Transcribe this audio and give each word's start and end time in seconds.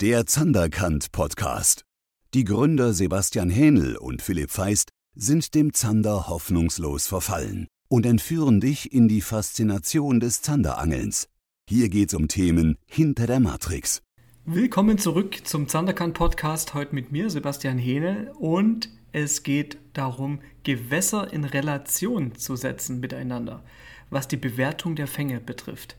Der 0.00 0.26
Zanderkant 0.26 1.10
Podcast. 1.10 1.84
Die 2.32 2.44
Gründer 2.44 2.92
Sebastian 2.92 3.50
Hähnel 3.50 3.96
und 3.96 4.22
Philipp 4.22 4.52
Feist 4.52 4.90
sind 5.16 5.56
dem 5.56 5.72
Zander 5.72 6.28
hoffnungslos 6.28 7.08
verfallen 7.08 7.66
und 7.88 8.06
entführen 8.06 8.60
dich 8.60 8.92
in 8.92 9.08
die 9.08 9.20
Faszination 9.20 10.20
des 10.20 10.40
Zanderangelns. 10.40 11.26
Hier 11.68 11.88
geht's 11.88 12.14
um 12.14 12.28
Themen 12.28 12.76
hinter 12.86 13.26
der 13.26 13.40
Matrix. 13.40 14.00
Willkommen 14.44 14.98
zurück 14.98 15.40
zum 15.42 15.66
Zanderkant 15.66 16.14
Podcast. 16.14 16.74
Heute 16.74 16.94
mit 16.94 17.10
mir, 17.10 17.28
Sebastian 17.28 17.78
Hähnel, 17.78 18.30
und 18.38 18.90
es 19.10 19.42
geht 19.42 19.78
darum, 19.94 20.38
Gewässer 20.62 21.32
in 21.32 21.42
Relation 21.42 22.36
zu 22.36 22.54
setzen 22.54 23.00
miteinander, 23.00 23.64
was 24.10 24.28
die 24.28 24.36
Bewertung 24.36 24.94
der 24.94 25.08
Fänge 25.08 25.40
betrifft. 25.40 25.96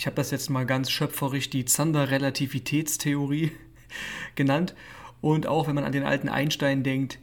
Ich 0.00 0.06
habe 0.06 0.16
das 0.16 0.30
jetzt 0.30 0.48
mal 0.48 0.64
ganz 0.64 0.90
schöpferisch 0.90 1.50
die 1.50 1.66
Zander-Relativitätstheorie 1.66 3.52
genannt. 4.34 4.74
Und 5.20 5.46
auch 5.46 5.68
wenn 5.68 5.74
man 5.74 5.84
an 5.84 5.92
den 5.92 6.04
alten 6.04 6.30
Einstein 6.30 6.82
denkt, 6.82 7.18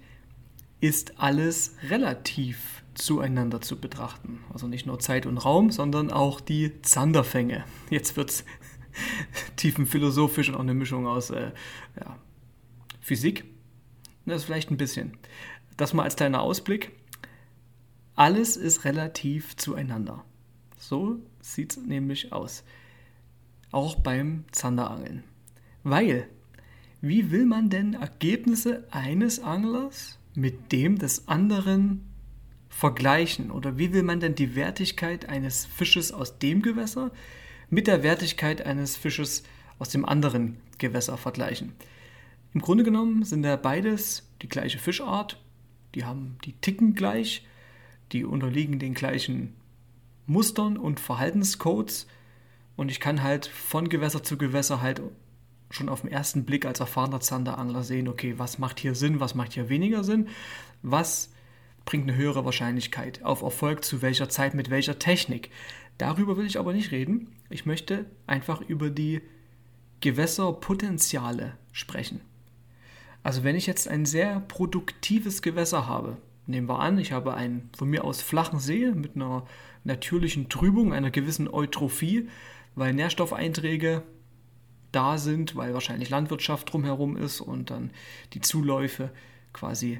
ist 0.79 1.19
alles 1.19 1.73
relativ 1.89 2.83
zueinander 2.93 3.61
zu 3.61 3.81
betrachten. 3.81 4.43
Also 4.53 4.67
nicht 4.67 4.85
nur 4.85 4.99
Zeit 4.99 5.25
und 5.25 5.39
Raum, 5.39 5.71
sondern 5.71 6.11
auch 6.11 6.39
die 6.39 6.79
Zanderfänge. 6.83 7.65
Jetzt 7.89 8.15
wird 8.15 8.29
es 8.29 8.45
tiefenphilosophisch 9.55 10.49
und 10.49 10.55
auch 10.55 10.59
eine 10.59 10.75
Mischung 10.75 11.07
aus 11.07 11.31
äh, 11.31 11.53
ja, 11.99 12.19
Physik. 13.01 13.45
Das 14.27 14.41
ist 14.41 14.45
vielleicht 14.45 14.69
ein 14.69 14.77
bisschen. 14.77 15.17
Das 15.77 15.95
mal 15.95 16.03
als 16.03 16.15
kleiner 16.15 16.41
Ausblick. 16.43 16.91
Alles 18.13 18.55
ist 18.55 18.85
relativ 18.85 19.57
zueinander. 19.57 20.23
So 20.87 21.19
sieht 21.41 21.75
es 21.75 21.85
nämlich 21.85 22.31
aus. 22.31 22.63
Auch 23.71 23.95
beim 23.95 24.45
Zanderangeln. 24.53 25.25
Weil, 25.83 26.29
wie 27.01 27.29
will 27.29 27.45
man 27.45 27.69
denn 27.69 27.93
Ergebnisse 27.93 28.87
eines 28.89 29.41
Anglers 29.41 30.17
mit 30.33 30.71
dem 30.71 30.97
des 30.97 31.27
anderen 31.27 32.05
vergleichen? 32.69 33.51
Oder 33.51 33.77
wie 33.77 33.91
will 33.91 34.03
man 34.03 34.21
denn 34.21 34.35
die 34.35 34.55
Wertigkeit 34.55 35.27
eines 35.27 35.65
Fisches 35.65 36.13
aus 36.13 36.39
dem 36.39 36.61
Gewässer 36.61 37.11
mit 37.69 37.87
der 37.87 38.01
Wertigkeit 38.01 38.65
eines 38.65 38.95
Fisches 38.95 39.43
aus 39.79 39.89
dem 39.89 40.05
anderen 40.05 40.55
Gewässer 40.77 41.17
vergleichen? 41.17 41.73
Im 42.53 42.61
Grunde 42.61 42.85
genommen 42.85 43.25
sind 43.25 43.43
ja 43.43 43.57
beides 43.57 44.25
die 44.41 44.47
gleiche 44.47 44.79
Fischart, 44.79 45.37
die 45.95 46.05
haben 46.05 46.37
die 46.45 46.53
ticken 46.53 46.95
gleich, 46.95 47.45
die 48.13 48.23
unterliegen 48.23 48.79
den 48.79 48.93
gleichen 48.93 49.53
Mustern 50.27 50.77
und 50.77 50.99
Verhaltenscodes 50.99 52.05
und 52.75 52.89
ich 52.91 52.99
kann 52.99 53.23
halt 53.23 53.47
von 53.47 53.89
Gewässer 53.89 54.23
zu 54.23 54.37
Gewässer 54.37 54.81
halt 54.81 55.01
schon 55.69 55.89
auf 55.89 56.01
den 56.01 56.11
ersten 56.11 56.45
Blick 56.45 56.65
als 56.65 56.79
erfahrener 56.79 57.19
Zanderangler 57.19 57.83
sehen, 57.83 58.07
okay, 58.07 58.35
was 58.37 58.59
macht 58.59 58.79
hier 58.79 58.95
Sinn, 58.95 59.19
was 59.19 59.35
macht 59.35 59.53
hier 59.53 59.69
weniger 59.69 60.03
Sinn, 60.03 60.27
was 60.81 61.31
bringt 61.85 62.07
eine 62.07 62.17
höhere 62.17 62.45
Wahrscheinlichkeit 62.45 63.23
auf 63.23 63.41
Erfolg 63.41 63.83
zu 63.83 64.01
welcher 64.01 64.29
Zeit 64.29 64.53
mit 64.53 64.69
welcher 64.69 64.99
Technik. 64.99 65.49
Darüber 65.97 66.37
will 66.37 66.45
ich 66.45 66.59
aber 66.59 66.73
nicht 66.73 66.91
reden. 66.91 67.35
Ich 67.49 67.65
möchte 67.65 68.05
einfach 68.27 68.61
über 68.61 68.89
die 68.89 69.21
Gewässerpotenziale 70.01 71.57
sprechen. 71.71 72.21
Also 73.23 73.43
wenn 73.43 73.55
ich 73.55 73.65
jetzt 73.65 73.87
ein 73.87 74.05
sehr 74.05 74.41
produktives 74.41 75.41
Gewässer 75.41 75.87
habe, 75.87 76.17
nehmen 76.47 76.67
wir 76.67 76.79
an, 76.79 76.97
ich 76.97 77.11
habe 77.11 77.33
einen 77.33 77.69
von 77.77 77.89
mir 77.89 78.03
aus 78.03 78.21
flachen 78.21 78.59
See 78.59 78.91
mit 78.91 79.15
einer 79.15 79.45
natürlichen 79.83 80.49
Trübung, 80.49 80.93
einer 80.93 81.11
gewissen 81.11 81.47
Eutrophie, 81.47 82.29
weil 82.75 82.93
Nährstoffeinträge 82.93 84.03
da 84.91 85.17
sind, 85.17 85.55
weil 85.55 85.73
wahrscheinlich 85.73 86.09
Landwirtschaft 86.09 86.71
drumherum 86.71 87.17
ist 87.17 87.41
und 87.41 87.69
dann 87.69 87.91
die 88.33 88.41
Zuläufe 88.41 89.11
quasi 89.53 89.99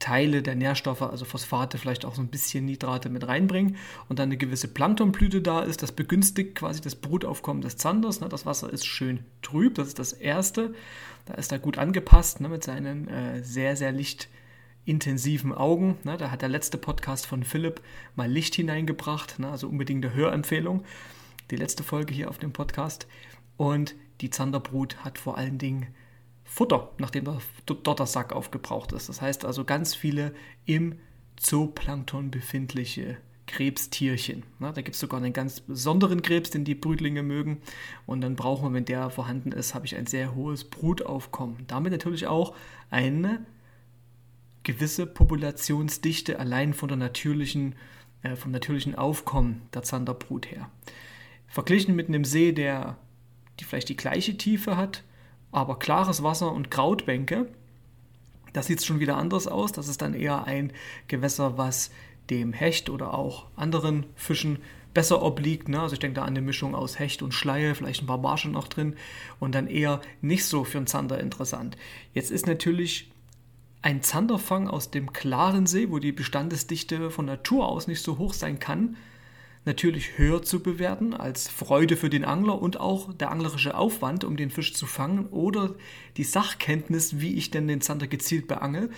Teile 0.00 0.42
der 0.42 0.54
Nährstoffe, 0.54 1.02
also 1.02 1.26
Phosphate, 1.26 1.76
vielleicht 1.76 2.06
auch 2.06 2.14
so 2.14 2.22
ein 2.22 2.28
bisschen 2.28 2.64
Nitrate 2.64 3.10
mit 3.10 3.28
reinbringen 3.28 3.76
und 4.08 4.18
dann 4.18 4.30
eine 4.30 4.38
gewisse 4.38 4.66
Planktonblüte 4.66 5.42
da 5.42 5.60
ist, 5.60 5.82
das 5.82 5.92
begünstigt 5.92 6.56
quasi 6.56 6.80
das 6.80 6.96
Brutaufkommen 6.96 7.62
des 7.62 7.76
Zanders. 7.76 8.20
Ne? 8.20 8.28
Das 8.30 8.46
Wasser 8.46 8.72
ist 8.72 8.86
schön 8.86 9.20
trüb, 9.42 9.74
das 9.74 9.88
ist 9.88 9.98
das 9.98 10.14
Erste. 10.14 10.74
Da 11.26 11.34
ist 11.34 11.52
er 11.52 11.58
gut 11.58 11.76
angepasst 11.76 12.40
ne? 12.40 12.48
mit 12.48 12.64
seinen 12.64 13.08
äh, 13.08 13.44
sehr, 13.44 13.76
sehr 13.76 13.92
licht 13.92 14.28
intensiven 14.84 15.52
Augen. 15.52 15.98
Ne? 16.04 16.16
Da 16.16 16.30
hat 16.30 16.42
der 16.42 16.48
letzte 16.48 16.78
Podcast 16.78 17.26
von 17.26 17.44
Philipp 17.44 17.80
mal 18.16 18.30
Licht 18.30 18.54
hineingebracht, 18.54 19.38
ne? 19.38 19.50
also 19.50 19.68
unbedingt 19.68 20.04
eine 20.04 20.14
Hörempfehlung. 20.14 20.84
Die 21.50 21.56
letzte 21.56 21.82
Folge 21.82 22.14
hier 22.14 22.28
auf 22.28 22.38
dem 22.38 22.52
Podcast. 22.52 23.06
Und 23.56 23.94
die 24.20 24.30
Zanderbrut 24.30 25.04
hat 25.04 25.18
vor 25.18 25.36
allen 25.36 25.58
Dingen 25.58 25.88
Futter, 26.44 26.90
nachdem 26.98 27.24
der 27.24 27.40
Dottersack 27.66 28.32
aufgebraucht 28.32 28.92
ist. 28.92 29.08
Das 29.08 29.20
heißt 29.22 29.44
also 29.44 29.64
ganz 29.64 29.94
viele 29.94 30.34
im 30.64 30.98
Zooplankton 31.36 32.30
befindliche 32.30 33.18
Krebstierchen. 33.46 34.44
Na, 34.58 34.72
da 34.72 34.80
gibt 34.80 34.94
es 34.94 35.00
sogar 35.00 35.20
einen 35.20 35.32
ganz 35.32 35.60
besonderen 35.60 36.22
Krebs, 36.22 36.50
den 36.50 36.64
die 36.64 36.74
Brütlinge 36.74 37.22
mögen. 37.22 37.60
Und 38.06 38.20
dann 38.20 38.36
brauchen 38.36 38.64
wir, 38.64 38.72
wenn 38.74 38.84
der 38.84 39.10
vorhanden 39.10 39.52
ist, 39.52 39.74
habe 39.74 39.86
ich 39.86 39.96
ein 39.96 40.06
sehr 40.06 40.34
hohes 40.34 40.64
Brutaufkommen. 40.64 41.64
Damit 41.66 41.92
natürlich 41.92 42.26
auch 42.26 42.54
eine 42.90 43.44
gewisse 44.62 45.06
Populationsdichte 45.06 46.38
allein 46.38 46.74
von 46.74 46.88
der 46.88 46.98
natürlichen, 46.98 47.74
äh, 48.22 48.36
vom 48.36 48.50
natürlichen 48.52 48.94
Aufkommen 48.94 49.62
der 49.74 49.82
Zanderbrut 49.82 50.50
her. 50.50 50.70
Verglichen 51.46 51.96
mit 51.96 52.08
einem 52.08 52.24
See, 52.24 52.52
der 52.52 52.96
die 53.58 53.64
vielleicht 53.64 53.88
die 53.88 53.96
gleiche 53.96 54.36
Tiefe 54.36 54.76
hat, 54.76 55.04
aber 55.52 55.78
klares 55.78 56.22
Wasser 56.22 56.52
und 56.52 56.70
Krautbänke, 56.70 57.48
da 58.52 58.62
sieht 58.62 58.78
es 58.78 58.86
schon 58.86 59.00
wieder 59.00 59.16
anders 59.16 59.46
aus. 59.46 59.72
Das 59.72 59.88
ist 59.88 60.02
dann 60.02 60.14
eher 60.14 60.44
ein 60.44 60.72
Gewässer, 61.08 61.56
was 61.58 61.90
dem 62.30 62.52
Hecht 62.52 62.90
oder 62.90 63.14
auch 63.14 63.46
anderen 63.56 64.06
Fischen 64.14 64.58
besser 64.94 65.22
obliegt. 65.22 65.68
Ne? 65.68 65.80
Also 65.80 65.94
ich 65.94 66.00
denke 66.00 66.16
da 66.16 66.22
an 66.22 66.28
eine 66.28 66.40
Mischung 66.40 66.74
aus 66.74 66.98
Hecht 66.98 67.22
und 67.22 67.32
Schleie, 67.32 67.74
vielleicht 67.74 68.02
ein 68.02 68.06
paar 68.06 68.18
Barsche 68.18 68.48
noch 68.48 68.68
drin 68.68 68.96
und 69.38 69.54
dann 69.54 69.66
eher 69.66 70.00
nicht 70.20 70.44
so 70.44 70.64
für 70.64 70.78
einen 70.78 70.86
Zander 70.86 71.20
interessant. 71.20 71.76
Jetzt 72.12 72.30
ist 72.30 72.46
natürlich 72.46 73.10
ein 73.82 74.02
Zanderfang 74.02 74.68
aus 74.68 74.90
dem 74.90 75.12
klaren 75.12 75.66
See, 75.66 75.90
wo 75.90 75.98
die 75.98 76.12
Bestandesdichte 76.12 77.10
von 77.10 77.26
Natur 77.26 77.68
aus 77.68 77.86
nicht 77.86 78.02
so 78.02 78.18
hoch 78.18 78.34
sein 78.34 78.58
kann, 78.58 78.96
natürlich 79.64 80.18
höher 80.18 80.42
zu 80.42 80.62
bewerten 80.62 81.14
als 81.14 81.48
Freude 81.48 81.96
für 81.96 82.10
den 82.10 82.24
Angler 82.24 82.60
und 82.60 82.80
auch 82.80 83.12
der 83.14 83.30
anglerische 83.30 83.76
Aufwand, 83.76 84.24
um 84.24 84.36
den 84.36 84.50
Fisch 84.50 84.74
zu 84.74 84.86
fangen 84.86 85.26
oder 85.26 85.74
die 86.16 86.24
Sachkenntnis, 86.24 87.20
wie 87.20 87.34
ich 87.34 87.50
denn 87.50 87.68
den 87.68 87.80
Zander 87.80 88.06
gezielt 88.06 88.48
beangel, 88.48 88.90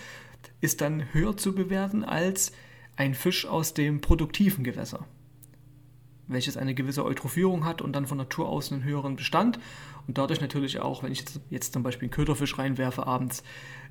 ist 0.60 0.80
dann 0.80 1.12
höher 1.12 1.36
zu 1.36 1.54
bewerten 1.54 2.04
als 2.04 2.52
ein 2.96 3.14
Fisch 3.14 3.46
aus 3.46 3.74
dem 3.74 4.00
produktiven 4.00 4.64
Gewässer, 4.64 5.06
welches 6.28 6.56
eine 6.56 6.74
gewisse 6.74 7.04
Eutrophierung 7.04 7.64
hat 7.64 7.82
und 7.82 7.92
dann 7.94 8.06
von 8.06 8.18
Natur 8.18 8.48
aus 8.48 8.72
einen 8.72 8.84
höheren 8.84 9.16
Bestand 9.16 9.58
und 10.06 10.18
dadurch 10.18 10.40
natürlich 10.40 10.80
auch, 10.80 11.02
wenn 11.02 11.12
ich 11.12 11.24
jetzt, 11.50 11.72
zum 11.72 11.82
Beispiel 11.82 12.06
einen 12.06 12.12
Köderfisch 12.12 12.58
reinwerfe 12.58 13.06
abends, 13.06 13.42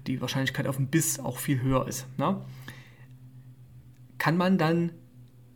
die 0.08 0.22
Wahrscheinlichkeit 0.22 0.68
auf 0.68 0.78
den 0.78 0.88
Biss 0.88 1.20
auch 1.20 1.38
viel 1.38 1.62
höher 1.62 1.88
ist. 1.88 2.08
Ne? 2.18 2.42
Kann 4.18 4.38
man 4.38 4.58
dann 4.58 4.92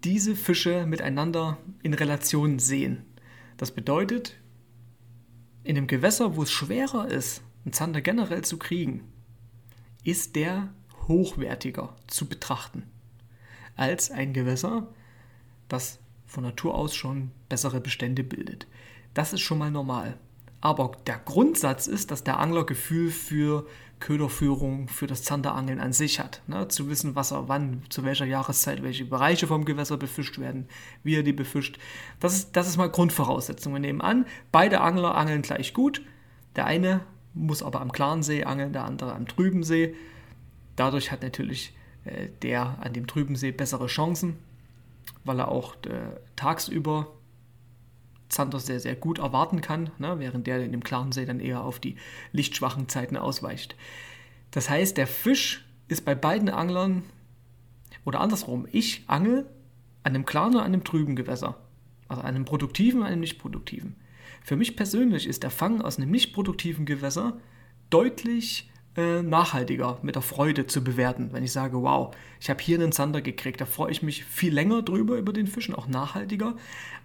diese 0.04 0.36
Fische 0.36 0.86
miteinander 0.86 1.58
in 1.82 1.94
Relation 1.94 2.60
sehen? 2.60 3.06
Das 3.58 3.72
bedeutet, 3.72 4.36
in 5.64 5.78
einem 5.78 5.88
Gewässer, 5.88 6.36
wo 6.36 6.44
es 6.44 6.52
schwerer 6.52 7.08
ist, 7.08 7.42
einen 7.64 7.74
Zander 7.74 8.02
generell 8.02 8.44
zu 8.44 8.58
kriegen, 8.58 9.04
ist 10.04 10.36
der 10.36 10.70
hochwertiger 11.08 11.96
zu 12.08 12.28
betrachten 12.28 12.84
als 13.76 14.12
ein 14.12 14.34
Gewässer, 14.34 14.88
das 15.68 16.00
von 16.26 16.44
Natur 16.44 16.76
aus 16.76 16.96
schon 16.96 17.32
bessere 17.50 17.82
Bestände 17.82 18.24
bildet. 18.24 18.68
Das 19.14 19.34
ist 19.34 19.42
schon 19.42 19.58
mal 19.58 19.72
normal. 19.72 20.18
Aber 20.62 20.94
der 21.06 21.20
Grundsatz 21.20 21.88
ist, 21.88 22.12
dass 22.12 22.24
der 22.24 22.40
Angler 22.40 22.66
Gefühl 22.66 23.12
für 23.12 23.68
Köderführung, 24.00 24.88
für 24.88 25.08
das 25.08 25.24
Zanderangeln 25.24 25.80
an 25.80 25.94
sich 25.94 26.20
hat. 26.20 26.42
Ne? 26.48 26.68
Zu 26.68 26.90
wissen, 26.90 27.16
was 27.16 27.32
er 27.32 27.48
wann, 27.48 27.84
zu 27.90 28.04
welcher 28.04 28.26
Jahreszeit, 28.26 28.84
welche 28.84 29.06
Bereiche 29.06 29.48
vom 29.48 29.66
Gewässer 29.66 29.98
befischt 29.98 30.38
werden, 30.38 30.68
wie 31.04 31.16
er 31.16 31.24
die 31.24 31.34
befischt. 31.34 31.78
Das 32.20 32.36
ist, 32.36 32.56
das 32.56 32.68
ist 32.68 32.78
mal 32.78 32.90
Grundvoraussetzung. 32.90 33.74
Wir 33.74 33.80
nehmen 33.80 34.02
an, 34.02 34.26
beide 34.52 34.82
Angler 34.82 35.16
angeln 35.16 35.42
gleich 35.42 35.74
gut. 35.74 36.02
Der 36.56 36.66
eine 36.66 37.02
muss 37.34 37.64
aber 37.64 37.82
am 37.82 37.92
klaren 37.92 38.24
See 38.24 38.44
angeln, 38.44 38.74
der 38.74 38.86
andere 38.86 39.14
am 39.14 39.28
trüben 39.28 39.64
See. 39.64 39.96
Dadurch 40.76 41.12
hat 41.12 41.22
natürlich 41.22 41.74
äh, 42.04 42.30
der 42.42 42.78
an 42.82 42.94
dem 42.94 43.08
trüben 43.08 43.36
See 43.36 43.52
bessere 43.52 43.88
Chancen, 43.88 44.38
weil 45.26 45.40
er 45.40 45.50
auch 45.50 45.76
äh, 45.86 46.20
tagsüber 46.36 47.08
Zander 48.30 48.60
sehr, 48.60 48.80
sehr 48.80 48.96
gut 48.96 49.20
erwarten 49.20 49.62
kann, 49.62 49.92
ne, 49.98 50.20
während 50.20 50.48
der 50.48 50.64
in 50.64 50.72
dem 50.72 50.84
klaren 50.84 51.12
See 51.12 51.26
dann 51.26 51.40
eher 51.40 51.64
auf 51.64 51.80
die 51.80 51.96
lichtschwachen 52.32 52.88
Zeiten 52.88 53.18
ausweicht. 53.18 53.76
Das 54.52 54.70
heißt, 54.70 54.98
der 54.98 55.08
Fisch 55.08 55.66
ist 55.88 56.06
bei 56.06 56.16
beiden 56.16 56.50
Anglern 56.50 57.04
oder 58.06 58.22
andersrum, 58.22 58.68
ich 58.72 59.04
angel 59.08 59.50
an 60.04 60.14
einem 60.14 60.26
klaren 60.26 60.56
oder 60.56 60.64
an 60.64 60.74
einem 60.74 60.84
trüben 60.84 61.16
Gewässer. 61.16 61.58
Also 62.08 62.22
einem 62.22 62.46
produktiven 62.46 63.02
und 63.02 63.08
einem 63.08 63.22
nicht 63.22 63.40
produktiven. 63.40 63.96
Für 64.44 64.56
mich 64.56 64.76
persönlich 64.76 65.26
ist 65.28 65.42
der 65.42 65.50
Fang 65.50 65.82
aus 65.82 65.98
einem 65.98 66.12
nicht 66.12 66.34
produktiven 66.34 66.86
Gewässer 66.86 67.40
deutlich 67.90 68.70
äh, 68.98 69.22
nachhaltiger 69.22 69.98
mit 70.04 70.16
der 70.16 70.22
Freude 70.22 70.68
zu 70.68 70.84
bewerten. 70.84 71.30
Wenn 71.34 71.44
ich 71.44 71.52
sage, 71.52 71.82
wow, 71.82 72.16
ich 72.40 72.50
habe 72.50 72.64
hier 72.64 72.80
einen 72.80 72.94
Zander 72.94 73.22
gekriegt, 73.22 73.60
da 73.60 73.66
freue 73.66 73.92
ich 73.92 74.02
mich 74.02 74.24
viel 74.24 74.54
länger 74.54 74.84
drüber 74.84 75.18
über 75.18 75.34
den 75.34 75.48
Fischen, 75.48 75.76
auch 75.76 75.88
nachhaltiger, 75.88 76.56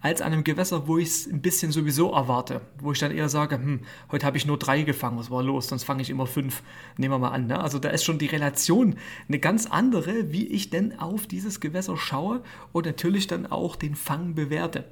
als 0.01 0.23
an 0.23 0.33
einem 0.33 0.45
Gewässer, 0.45 0.87
wo 0.87 0.99
ich 0.99 1.09
es 1.09 1.27
ein 1.27 1.43
bisschen 1.43 1.73
sowieso 1.73 2.13
erwarte. 2.13 2.61
Wo 2.79 2.93
ich 2.93 3.01
dann 3.01 3.11
eher 3.11 3.29
sage, 3.29 3.57
hm, 3.57 3.81
heute 4.13 4.25
habe 4.25 4.37
ich 4.37 4.47
nur 4.47 4.59
drei 4.59 4.83
gefangen, 4.83 5.19
was 5.19 5.31
war 5.31 5.43
los, 5.43 5.67
sonst 5.67 5.83
fange 5.83 6.03
ich 6.03 6.11
immer 6.11 6.27
fünf. 6.27 6.63
Nehmen 6.97 7.15
wir 7.15 7.19
mal 7.19 7.31
an. 7.31 7.49
Ne? 7.49 7.61
Also 7.61 7.79
da 7.79 7.89
ist 7.89 8.05
schon 8.05 8.19
die 8.19 8.27
Relation 8.27 8.97
eine 9.29 9.41
ganz 9.41 9.67
andere, 9.67 10.33
wie 10.33 10.47
ich 10.47 10.71
denn 10.71 10.99
auf 10.99 11.27
dieses 11.27 11.59
Gewässer 11.59 11.97
schaue 11.97 12.43
und 12.73 12.87
natürlich 12.87 13.27
dann 13.27 13.47
auch 13.47 13.75
den 13.75 13.97
Fang 13.97 14.35
bewerte. 14.37 14.85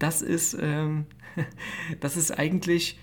Das 0.00 0.22
ist, 0.22 0.56
ähm, 0.60 1.06
das 2.00 2.16
ist 2.16 2.36
eigentlich 2.36 2.98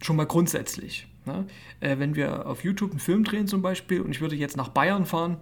schon 0.00 0.16
mal 0.16 0.26
grundsätzlich. 0.26 1.06
Ne? 1.28 1.46
Äh, 1.80 1.98
wenn 1.98 2.16
wir 2.16 2.46
auf 2.46 2.64
YouTube 2.64 2.90
einen 2.90 3.00
Film 3.00 3.22
drehen 3.22 3.46
zum 3.46 3.62
Beispiel 3.62 4.00
und 4.00 4.10
ich 4.10 4.20
würde 4.20 4.34
jetzt 4.34 4.56
nach 4.56 4.68
Bayern 4.68 5.06
fahren, 5.06 5.36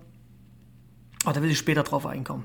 oh, 1.24 1.30
da 1.32 1.42
will 1.42 1.50
ich 1.50 1.58
später 1.58 1.84
drauf 1.84 2.04
einkommen. 2.04 2.44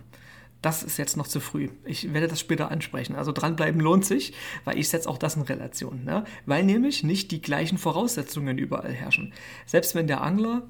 Das 0.62 0.84
ist 0.84 0.98
jetzt 0.98 1.18
noch 1.18 1.28
zu 1.28 1.40
früh. 1.40 1.70
Ich 1.86 2.14
werde 2.14 2.28
das 2.28 2.40
später 2.40 2.70
ansprechen. 2.70 3.16
Also 3.16 3.32
dranbleiben 3.32 3.82
lohnt 3.82 4.06
sich, 4.06 4.34
weil 4.64 4.78
ich 4.78 4.90
setze 4.90 5.10
auch 5.10 5.18
das 5.18 5.36
in 5.36 5.42
Relation. 5.42 6.04
Ne? 6.04 6.24
Weil 6.46 6.64
nämlich 6.64 7.04
nicht 7.04 7.32
die 7.32 7.42
gleichen 7.42 7.80
Voraussetzungen 7.80 8.60
überall 8.60 8.94
herrschen. 8.94 9.34
Selbst 9.66 9.96
wenn 9.96 10.06
der 10.06 10.22
Angler 10.22 10.70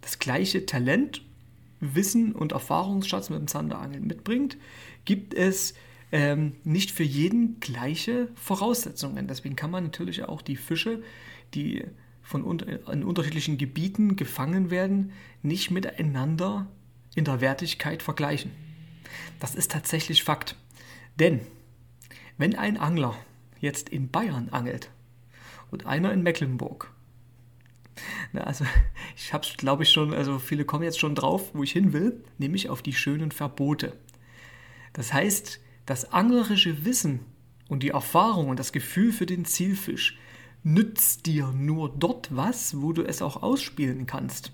das 0.00 0.20
gleiche 0.20 0.64
Talent, 0.64 1.22
Wissen 1.80 2.32
und 2.32 2.52
Erfahrungsschatz 2.52 3.28
mit 3.28 3.40
dem 3.40 3.48
Zanderangeln 3.48 4.06
mitbringt, 4.06 4.56
gibt 5.04 5.34
es 5.34 5.74
ähm, 6.12 6.54
nicht 6.62 6.92
für 6.92 7.02
jeden 7.02 7.58
gleiche 7.58 8.28
Voraussetzungen. 8.36 9.26
Deswegen 9.26 9.56
kann 9.56 9.72
man 9.72 9.84
natürlich 9.84 10.24
auch 10.24 10.40
die 10.40 10.56
Fische 10.56 11.02
die 11.54 11.84
von 12.22 12.58
in 12.58 13.04
unterschiedlichen 13.04 13.56
Gebieten 13.56 14.16
gefangen 14.16 14.70
werden, 14.70 15.12
nicht 15.42 15.70
miteinander 15.70 16.66
in 17.14 17.24
der 17.24 17.40
Wertigkeit 17.40 18.02
vergleichen. 18.02 18.50
Das 19.38 19.54
ist 19.54 19.70
tatsächlich 19.70 20.24
Fakt. 20.24 20.56
Denn 21.20 21.40
wenn 22.36 22.56
ein 22.56 22.76
Angler 22.76 23.16
jetzt 23.60 23.88
in 23.88 24.10
Bayern 24.10 24.48
angelt 24.50 24.90
und 25.70 25.86
einer 25.86 26.12
in 26.12 26.22
Mecklenburg, 26.22 26.92
na, 28.32 28.42
also 28.42 28.64
ich 29.16 29.32
habe 29.32 29.46
es 29.46 29.56
glaube 29.56 29.84
ich 29.84 29.90
schon, 29.90 30.12
also 30.12 30.38
viele 30.38 30.64
kommen 30.64 30.82
jetzt 30.82 30.98
schon 30.98 31.14
drauf, 31.14 31.54
wo 31.54 31.62
ich 31.62 31.72
hin 31.72 31.92
will, 31.92 32.22
nämlich 32.38 32.68
auf 32.68 32.82
die 32.82 32.92
schönen 32.92 33.30
Verbote. 33.30 33.96
Das 34.92 35.12
heißt, 35.12 35.60
das 35.86 36.12
anglerische 36.12 36.84
Wissen 36.84 37.20
und 37.68 37.82
die 37.82 37.90
Erfahrung 37.90 38.48
und 38.48 38.58
das 38.58 38.72
Gefühl 38.72 39.12
für 39.12 39.26
den 39.26 39.44
Zielfisch 39.44 40.18
nützt 40.66 41.26
dir 41.26 41.52
nur 41.52 41.94
dort 41.96 42.34
was, 42.34 42.82
wo 42.82 42.92
du 42.92 43.02
es 43.02 43.22
auch 43.22 43.40
ausspielen 43.40 44.06
kannst. 44.06 44.50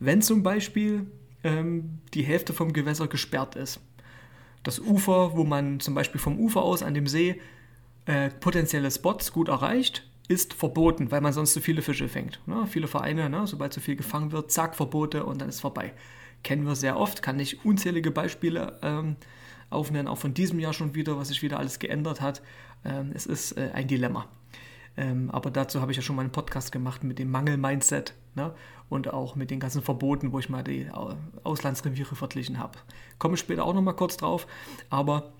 Wenn 0.00 0.20
zum 0.20 0.42
Beispiel 0.42 1.06
ähm, 1.44 2.00
die 2.12 2.24
Hälfte 2.24 2.52
vom 2.52 2.72
Gewässer 2.72 3.06
gesperrt 3.06 3.54
ist. 3.54 3.80
Das 4.64 4.80
Ufer, 4.80 5.36
wo 5.36 5.44
man 5.44 5.78
zum 5.78 5.94
Beispiel 5.94 6.20
vom 6.20 6.40
Ufer 6.40 6.62
aus 6.62 6.82
an 6.82 6.94
dem 6.94 7.06
See 7.06 7.40
äh, 8.06 8.30
potenzielle 8.30 8.90
Spots 8.90 9.32
gut 9.32 9.48
erreicht, 9.48 10.04
ist 10.26 10.54
verboten, 10.54 11.12
weil 11.12 11.20
man 11.20 11.32
sonst 11.32 11.52
zu 11.52 11.60
viele 11.60 11.82
Fische 11.82 12.08
fängt. 12.08 12.40
Ne? 12.46 12.66
Viele 12.66 12.88
Vereine, 12.88 13.30
ne? 13.30 13.46
sobald 13.46 13.72
zu 13.72 13.80
viel 13.80 13.94
gefangen 13.94 14.32
wird, 14.32 14.50
zack, 14.50 14.74
Verbote 14.74 15.24
und 15.24 15.40
dann 15.40 15.48
ist 15.48 15.60
vorbei. 15.60 15.92
Kennen 16.42 16.66
wir 16.66 16.74
sehr 16.74 16.98
oft, 16.98 17.22
kann 17.22 17.38
ich 17.38 17.64
unzählige 17.64 18.10
Beispiele 18.10 18.78
ähm, 18.82 19.14
aufnehmen, 19.70 20.08
auch 20.08 20.18
von 20.18 20.34
diesem 20.34 20.58
Jahr 20.58 20.72
schon 20.72 20.96
wieder, 20.96 21.16
was 21.16 21.28
sich 21.28 21.42
wieder 21.42 21.60
alles 21.60 21.78
geändert 21.78 22.20
hat. 22.20 22.42
Ähm, 22.84 23.12
es 23.14 23.26
ist 23.26 23.52
äh, 23.52 23.70
ein 23.72 23.86
Dilemma. 23.86 24.28
Ähm, 24.96 25.30
aber 25.30 25.50
dazu 25.50 25.80
habe 25.80 25.90
ich 25.90 25.96
ja 25.96 26.02
schon 26.02 26.16
mal 26.16 26.22
einen 26.22 26.32
Podcast 26.32 26.70
gemacht 26.70 27.02
mit 27.02 27.18
dem 27.18 27.30
Mangel-Mindset 27.30 28.14
ne? 28.34 28.54
und 28.88 29.12
auch 29.12 29.34
mit 29.34 29.50
den 29.50 29.60
ganzen 29.60 29.82
Verboten, 29.82 30.32
wo 30.32 30.38
ich 30.38 30.48
mal 30.48 30.62
die 30.62 30.88
Auslandsreviere 31.42 32.14
verglichen 32.14 32.58
habe. 32.58 32.78
Komme 33.18 33.34
ich 33.34 33.40
später 33.40 33.64
auch 33.64 33.74
noch 33.74 33.82
mal 33.82 33.92
kurz 33.92 34.16
drauf. 34.16 34.46
Aber 34.90 35.32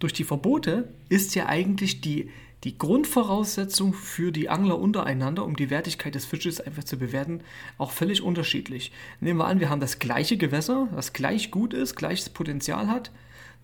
durch 0.00 0.12
die 0.12 0.24
Verbote 0.24 0.92
ist 1.08 1.36
ja 1.36 1.46
eigentlich 1.46 2.00
die, 2.00 2.30
die 2.64 2.76
Grundvoraussetzung 2.76 3.94
für 3.94 4.32
die 4.32 4.48
Angler 4.48 4.78
untereinander, 4.80 5.44
um 5.44 5.54
die 5.54 5.70
Wertigkeit 5.70 6.16
des 6.16 6.24
Fisches 6.24 6.60
einfach 6.60 6.82
zu 6.82 6.96
bewerten, 6.96 7.42
auch 7.78 7.92
völlig 7.92 8.20
unterschiedlich. 8.20 8.90
Nehmen 9.20 9.38
wir 9.38 9.46
an, 9.46 9.60
wir 9.60 9.70
haben 9.70 9.80
das 9.80 10.00
gleiche 10.00 10.36
Gewässer, 10.36 10.88
das 10.94 11.12
gleich 11.12 11.52
gut 11.52 11.72
ist, 11.72 11.94
gleiches 11.94 12.30
Potenzial 12.30 12.88
hat. 12.88 13.12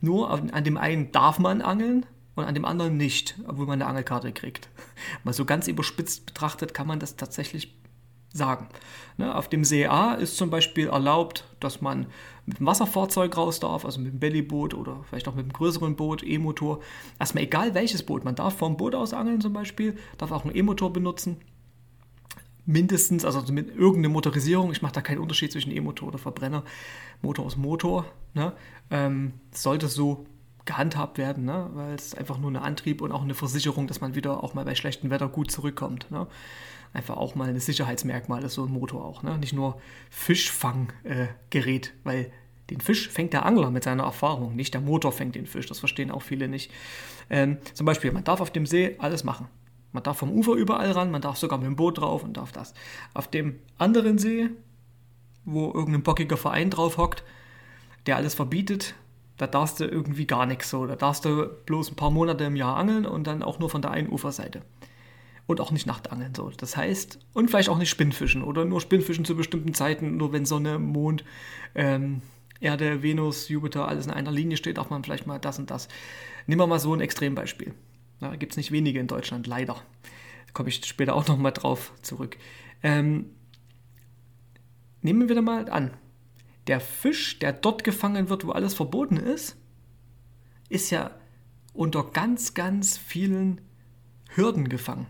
Nur 0.00 0.30
an 0.30 0.62
dem 0.62 0.76
einen 0.76 1.10
darf 1.10 1.40
man 1.40 1.60
angeln, 1.60 2.06
und 2.38 2.48
an 2.48 2.54
dem 2.54 2.64
anderen 2.64 2.96
nicht, 2.96 3.36
obwohl 3.46 3.66
man 3.66 3.80
eine 3.80 3.88
Angelkarte 3.88 4.32
kriegt. 4.32 4.68
Mal 5.24 5.32
so 5.32 5.44
ganz 5.44 5.68
überspitzt 5.68 6.26
betrachtet 6.26 6.74
kann 6.74 6.86
man 6.86 7.00
das 7.00 7.16
tatsächlich 7.16 7.74
sagen. 8.32 8.68
Ne, 9.16 9.34
auf 9.34 9.48
dem 9.48 9.64
See 9.64 9.86
A 9.86 10.14
ist 10.14 10.36
zum 10.36 10.50
Beispiel 10.50 10.88
erlaubt, 10.88 11.44
dass 11.60 11.80
man 11.80 12.06
mit 12.46 12.58
dem 12.58 12.66
Wasserfahrzeug 12.66 13.36
raus 13.36 13.60
darf, 13.60 13.84
also 13.84 14.00
mit 14.00 14.12
dem 14.12 14.20
Bellyboot 14.20 14.74
oder 14.74 15.04
vielleicht 15.08 15.28
auch 15.28 15.34
mit 15.34 15.44
einem 15.44 15.52
größeren 15.52 15.96
Boot, 15.96 16.22
E-Motor. 16.22 16.80
Erstmal 17.18 17.44
egal 17.44 17.74
welches 17.74 18.02
Boot. 18.02 18.24
Man 18.24 18.34
darf 18.34 18.56
vom 18.56 18.76
Boot 18.76 18.94
aus 18.94 19.12
angeln 19.12 19.40
zum 19.40 19.52
Beispiel, 19.52 19.96
darf 20.18 20.30
auch 20.30 20.44
einen 20.44 20.54
E-Motor 20.54 20.92
benutzen. 20.92 21.36
Mindestens, 22.64 23.24
also 23.24 23.50
mit 23.50 23.74
irgendeiner 23.74 24.12
Motorisierung, 24.12 24.72
ich 24.72 24.82
mache 24.82 24.92
da 24.92 25.00
keinen 25.00 25.18
Unterschied 25.18 25.52
zwischen 25.52 25.72
E-Motor 25.72 26.08
oder 26.08 26.18
Verbrenner, 26.18 26.64
Motor 27.22 27.46
aus 27.46 27.56
Motor, 27.56 28.04
ne? 28.34 28.52
ähm, 28.90 29.32
sollte 29.52 29.88
so 29.88 30.26
gehandhabt 30.68 31.16
werden, 31.16 31.46
ne? 31.46 31.70
weil 31.72 31.94
es 31.94 32.14
einfach 32.14 32.38
nur 32.38 32.50
ein 32.50 32.56
Antrieb 32.56 33.00
und 33.00 33.10
auch 33.10 33.22
eine 33.22 33.34
Versicherung, 33.34 33.86
dass 33.86 34.02
man 34.02 34.14
wieder 34.14 34.44
auch 34.44 34.52
mal 34.52 34.66
bei 34.66 34.74
schlechtem 34.74 35.08
Wetter 35.10 35.28
gut 35.28 35.50
zurückkommt. 35.50 36.10
Ne? 36.10 36.26
Einfach 36.92 37.16
auch 37.16 37.34
mal 37.34 37.48
ein 37.48 37.58
Sicherheitsmerkmal 37.58 38.44
ist 38.44 38.54
so 38.54 38.66
ein 38.66 38.70
Motor 38.70 39.02
auch. 39.04 39.22
Ne? 39.22 39.38
Nicht 39.38 39.54
nur 39.54 39.80
Fischfanggerät, 40.10 41.86
äh, 41.88 41.92
weil 42.04 42.30
den 42.68 42.82
Fisch 42.82 43.08
fängt 43.08 43.32
der 43.32 43.46
Angler 43.46 43.70
mit 43.70 43.84
seiner 43.84 44.02
Erfahrung, 44.02 44.54
nicht 44.56 44.74
der 44.74 44.82
Motor 44.82 45.10
fängt 45.10 45.34
den 45.34 45.46
Fisch. 45.46 45.66
Das 45.66 45.78
verstehen 45.78 46.10
auch 46.10 46.22
viele 46.22 46.48
nicht. 46.48 46.70
Ähm, 47.30 47.56
zum 47.72 47.86
Beispiel, 47.86 48.12
man 48.12 48.24
darf 48.24 48.42
auf 48.42 48.50
dem 48.50 48.66
See 48.66 48.94
alles 48.98 49.24
machen. 49.24 49.48
Man 49.92 50.02
darf 50.02 50.18
vom 50.18 50.30
Ufer 50.30 50.52
überall 50.52 50.90
ran, 50.90 51.10
man 51.10 51.22
darf 51.22 51.38
sogar 51.38 51.58
mit 51.58 51.66
dem 51.66 51.76
Boot 51.76 51.98
drauf 51.98 52.22
und 52.22 52.36
darf 52.36 52.52
das. 52.52 52.74
Auf 53.14 53.28
dem 53.28 53.58
anderen 53.78 54.18
See, 54.18 54.50
wo 55.46 55.72
irgendein 55.72 56.02
bockiger 56.02 56.36
Verein 56.36 56.68
drauf 56.68 56.98
hockt, 56.98 57.24
der 58.04 58.16
alles 58.16 58.34
verbietet, 58.34 58.94
da 59.38 59.46
darfst 59.46 59.80
du 59.80 59.84
irgendwie 59.84 60.26
gar 60.26 60.46
nichts 60.46 60.68
so. 60.68 60.86
Da 60.86 60.96
darfst 60.96 61.24
du 61.24 61.48
bloß 61.66 61.92
ein 61.92 61.96
paar 61.96 62.10
Monate 62.10 62.44
im 62.44 62.56
Jahr 62.56 62.76
angeln 62.76 63.06
und 63.06 63.26
dann 63.26 63.42
auch 63.42 63.58
nur 63.58 63.70
von 63.70 63.80
der 63.80 63.92
einen 63.92 64.10
Uferseite. 64.10 64.62
Und 65.46 65.60
auch 65.60 65.70
nicht 65.70 65.86
Nachtangeln 65.86 66.34
so. 66.34 66.50
Das 66.50 66.76
heißt, 66.76 67.20
und 67.32 67.48
vielleicht 67.48 67.70
auch 67.70 67.78
nicht 67.78 67.88
Spinnfischen 67.88 68.42
oder 68.42 68.66
nur 68.66 68.80
Spinnfischen 68.80 69.24
zu 69.24 69.34
bestimmten 69.34 69.72
Zeiten, 69.72 70.18
nur 70.18 70.32
wenn 70.32 70.44
Sonne, 70.44 70.78
Mond, 70.78 71.24
ähm, 71.74 72.20
Erde, 72.60 73.02
Venus, 73.02 73.48
Jupiter, 73.48 73.88
alles 73.88 74.06
in 74.06 74.12
einer 74.12 74.32
Linie 74.32 74.56
steht, 74.56 74.76
darf 74.76 74.90
man 74.90 75.04
vielleicht 75.04 75.26
mal 75.26 75.38
das 75.38 75.58
und 75.58 75.70
das. 75.70 75.88
Nehmen 76.46 76.60
wir 76.60 76.66
mal 76.66 76.80
so 76.80 76.92
ein 76.92 77.00
Extrembeispiel. 77.00 77.72
Da 78.20 78.34
gibt 78.34 78.52
es 78.52 78.56
nicht 78.56 78.72
wenige 78.72 78.98
in 78.98 79.06
Deutschland, 79.06 79.46
leider. 79.46 79.74
Da 79.74 80.52
komme 80.52 80.68
ich 80.68 80.84
später 80.84 81.14
auch 81.14 81.28
nochmal 81.28 81.52
drauf 81.52 81.92
zurück. 82.02 82.36
Ähm, 82.82 83.26
nehmen 85.00 85.28
wir 85.28 85.36
da 85.36 85.42
mal 85.42 85.70
an, 85.70 85.92
der 86.68 86.80
Fisch, 86.80 87.38
der 87.38 87.52
dort 87.52 87.82
gefangen 87.82 88.28
wird, 88.28 88.46
wo 88.46 88.52
alles 88.52 88.74
verboten 88.74 89.16
ist, 89.16 89.56
ist 90.68 90.90
ja 90.90 91.10
unter 91.72 92.04
ganz, 92.04 92.54
ganz 92.54 92.98
vielen 92.98 93.60
Hürden 94.28 94.68
gefangen. 94.68 95.06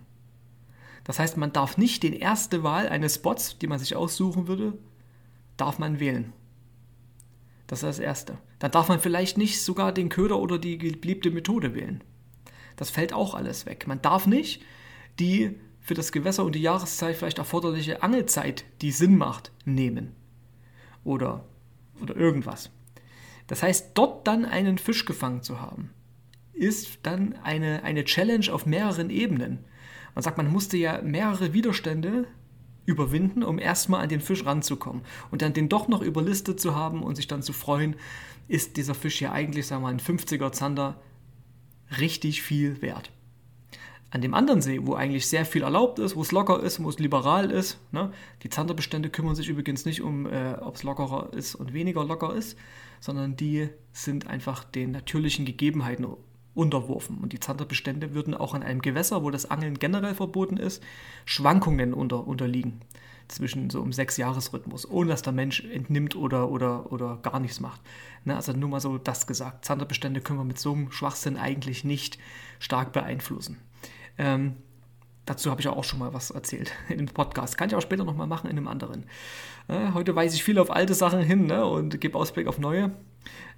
Das 1.03 1.19
heißt, 1.19 1.37
man 1.37 1.53
darf 1.53 1.77
nicht 1.77 2.03
den 2.03 2.12
erste 2.12 2.62
Wahl 2.62 2.88
eines 2.88 3.17
Spots, 3.17 3.59
die 3.59 3.67
man 3.67 3.79
sich 3.79 3.97
aussuchen 3.97 4.47
würde, 4.47 4.79
darf 5.57 5.79
man 5.79 6.00
wählen. 6.00 6.33
Das 7.67 7.81
ist 7.81 7.87
das 7.87 7.99
Erste. 7.99 8.38
Dann 8.61 8.71
darf 8.71 8.88
man 8.88 9.00
vielleicht 9.00 9.37
nicht 9.37 9.61
sogar 9.62 9.93
den 9.93 10.11
Köder 10.11 10.38
oder 10.38 10.59
die 10.59 10.79
geliebte 10.79 11.31
Methode 11.31 11.75
wählen. 11.75 12.05
Das 12.77 12.91
fällt 12.91 13.12
auch 13.12 13.35
alles 13.35 13.67
weg. 13.67 13.87
Man 13.87 14.00
darf 14.00 14.27
nicht 14.27 14.62
die 15.19 15.59
für 15.81 15.95
das 15.95 16.12
Gewässer 16.12 16.45
und 16.45 16.55
die 16.55 16.62
Jahreszeit 16.62 17.17
vielleicht 17.17 17.38
erforderliche 17.38 18.03
Angelzeit, 18.03 18.65
die 18.83 18.93
Sinn 18.93 19.17
macht, 19.17 19.50
nehmen 19.65 20.15
oder, 21.09 21.45
oder 22.03 22.15
irgendwas. 22.15 22.71
Das 23.47 23.62
heißt, 23.62 23.93
dort 23.95 24.27
dann 24.27 24.45
einen 24.45 24.79
Fisch 24.79 25.07
gefangen 25.07 25.43
zu 25.43 25.61
haben, 25.61 25.91
ist 26.53 26.99
dann 27.03 27.35
eine, 27.43 27.83
eine 27.83 28.05
Challenge 28.05 28.53
auf 28.53 28.67
mehreren 28.67 29.11
Ebenen. 29.11 29.65
Man 30.15 30.23
sagt, 30.23 30.37
man 30.37 30.53
musste 30.53 30.77
ja 30.77 31.00
mehrere 31.03 31.55
Widerstände 31.55 32.27
überwinden, 32.85 33.43
um 33.43 33.59
erstmal 33.59 34.03
an 34.03 34.09
den 34.09 34.21
Fisch 34.21 34.45
ranzukommen. 34.45 35.03
Und 35.31 35.43
dann 35.43 35.55
den 35.55 35.69
doch 35.69 35.88
noch 35.88 36.03
überlistet 36.03 36.61
zu 36.61 36.75
haben 36.75 37.03
und 37.03 37.17
sich 37.17 37.27
dann 37.27 37.43
zu 37.43 37.53
freuen, 37.53 37.97
ist 38.49 38.77
dieser 38.77 38.95
Fisch 38.95 39.21
ja 39.21 39.33
eigentlich, 39.33 39.67
sagen 39.67 39.83
wir 39.83 39.88
mal, 39.88 39.95
ein 39.95 40.00
50er 40.00 40.53
Zander 40.53 41.00
richtig 41.99 42.43
viel 42.43 42.83
wert 42.83 43.11
an 44.11 44.23
dem 44.23 44.35
anderen 44.35 44.62
See, 44.62 44.81
wo 44.83 44.95
eigentlich 44.95 45.27
sehr 45.27 45.45
viel 45.45 45.62
erlaubt 45.62 45.99
ist, 45.99 46.17
wo 46.17 46.23
es 46.23 46.33
locker 46.33 46.62
ist, 46.62 46.83
wo 46.83 46.88
es 46.88 46.99
liberal 46.99 47.50
ist. 47.50 47.79
Ne? 47.93 48.11
Die 48.43 48.49
Zanderbestände 48.49 49.11
kümmern 49.11 49.35
sich 49.35 49.49
übrigens 49.49 49.85
nicht 49.85 50.00
um, 50.00 50.27
äh, 50.27 50.55
ob 50.61 50.77
es 50.77 50.83
lockerer 50.83 51.33
ist 51.35 51.55
und 51.55 51.75
weniger 51.75 52.05
locker 52.05 52.35
ist, 52.35 52.57
sondern 53.00 53.37
die 53.37 53.69
sind 53.93 54.27
einfach 54.27 54.65
den 54.65 54.93
natürlichen 54.93 55.45
Gegebenheiten 55.45 56.07
unterworfen. 56.55 57.19
Und 57.19 57.33
die 57.33 57.41
Zanderbestände 57.41 58.15
würden 58.15 58.35
auch 58.35 58.55
in 58.55 58.62
einem 58.62 58.81
Gewässer, 58.81 59.23
wo 59.23 59.31
das 59.31 59.50
Angeln 59.50 59.79
generell 59.79 60.15
verboten 60.15 60.57
ist, 60.57 60.83
Schwankungen 61.27 61.93
unter, 61.93 62.27
unterliegen. 62.27 62.81
Zwischen 63.29 63.69
so 63.69 63.83
einem 63.83 63.93
Sechs-Jahres-Rhythmus, 63.93 64.91
ohne 64.91 65.11
dass 65.11 65.21
der 65.21 65.35
Mensch 65.35 65.62
entnimmt 65.62 66.17
oder, 66.17 66.50
oder, 66.50 66.91
oder 66.91 67.19
gar 67.19 67.41
nichts 67.41 67.61
macht. 67.61 67.83
Ne, 68.25 68.35
also 68.35 68.53
nur 68.53 68.71
mal 68.71 68.81
so 68.81 68.97
das 68.97 69.27
gesagt. 69.27 69.67
Zanderbestände 69.67 70.23
können 70.23 70.38
wir 70.38 70.45
mit 70.45 70.59
so 70.59 70.73
einem 70.73 70.91
Schwachsinn 70.91 71.37
eigentlich 71.37 71.85
nicht 71.85 72.19
stark 72.59 72.93
beeinflussen. 72.93 73.59
Ähm, 74.19 74.57
Dazu 75.29 75.51
habe 75.51 75.61
ich 75.61 75.69
auch 75.69 75.85
schon 75.85 75.99
mal 75.99 76.15
was 76.15 76.31
erzählt 76.31 76.73
in 76.89 76.97
dem 76.97 77.09
Podcast. 77.09 77.59
Kann 77.59 77.69
ich 77.69 77.75
auch 77.75 77.83
später 77.83 78.05
nochmal 78.05 78.27
machen 78.27 78.49
in 78.49 78.57
einem 78.57 78.67
anderen. 78.67 79.05
Äh, 79.69 79.93
heute 79.93 80.17
weise 80.17 80.35
ich 80.35 80.43
viel 80.43 80.59
auf 80.59 80.71
alte 80.71 80.95
Sachen 80.95 81.21
hin 81.21 81.47
ne, 81.47 81.67
und 81.67 82.01
gebe 82.01 82.17
Ausblick 82.17 82.47
auf 82.47 82.59
neue, 82.59 82.93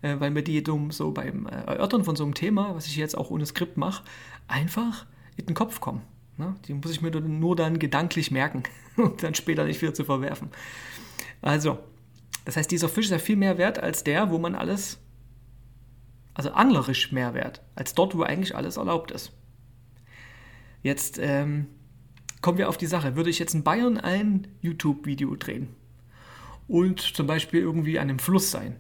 äh, 0.03 0.19
weil 0.19 0.33
mir 0.33 0.43
die 0.43 0.65
so 0.91 1.13
beim 1.13 1.47
äh, 1.47 1.51
Erörtern 1.51 2.03
von 2.03 2.17
so 2.17 2.25
einem 2.25 2.35
Thema, 2.35 2.75
was 2.75 2.87
ich 2.87 2.97
jetzt 2.97 3.17
auch 3.17 3.31
ohne 3.31 3.47
Skript 3.47 3.77
mache, 3.77 4.03
einfach 4.49 5.07
in 5.37 5.47
den 5.47 5.55
Kopf 5.55 5.81
kommen. 5.81 6.03
Ne? 6.39 6.57
Die 6.67 6.75
muss 6.75 6.91
ich 6.91 7.03
mir 7.03 7.13
nur 7.13 7.55
dann 7.55 7.79
gedanklich 7.79 8.33
merken 8.33 8.65
und 8.97 9.23
dann 9.23 9.37
später 9.37 9.63
nicht 9.63 9.81
wieder 9.81 9.95
zu 9.95 10.05
verwerfen. 10.05 10.51
Also, 11.41 11.79
das 12.47 12.57
heißt, 12.57 12.71
dieser 12.73 12.89
Fisch 12.89 13.05
ist 13.05 13.13
ja 13.13 13.21
viel 13.21 13.37
mehr 13.37 13.59
wert 13.59 13.79
als 13.79 14.03
der, 14.03 14.33
wo 14.33 14.39
man 14.39 14.57
alles, 14.57 14.99
also 16.35 16.51
anglerisch 16.51 17.13
mehr 17.13 17.33
wert, 17.33 17.63
als 17.77 17.95
dort, 17.95 18.17
wo 18.17 18.23
eigentlich 18.23 18.57
alles 18.57 18.77
erlaubt 18.77 19.13
ist. 19.13 19.31
Jetzt 20.83 21.19
ähm, 21.19 21.67
kommen 22.41 22.59
wir 22.59 22.69
auf 22.69 22.79
die 22.79 22.87
Sache. 22.87 23.17
Würde 23.17 23.31
ich 23.31 23.39
jetzt 23.39 23.55
in 23.55 23.63
Bayern 23.63 23.99
ein 23.99 24.47
YouTube-Video 24.63 25.37
drehen 25.37 25.69
und 26.69 27.01
zum 27.01 27.27
Beispiel 27.27 27.61
irgendwie 27.61 27.99
an 27.99 28.09
einem 28.09 28.19
Fluss 28.19 28.51
sein. 28.51 28.77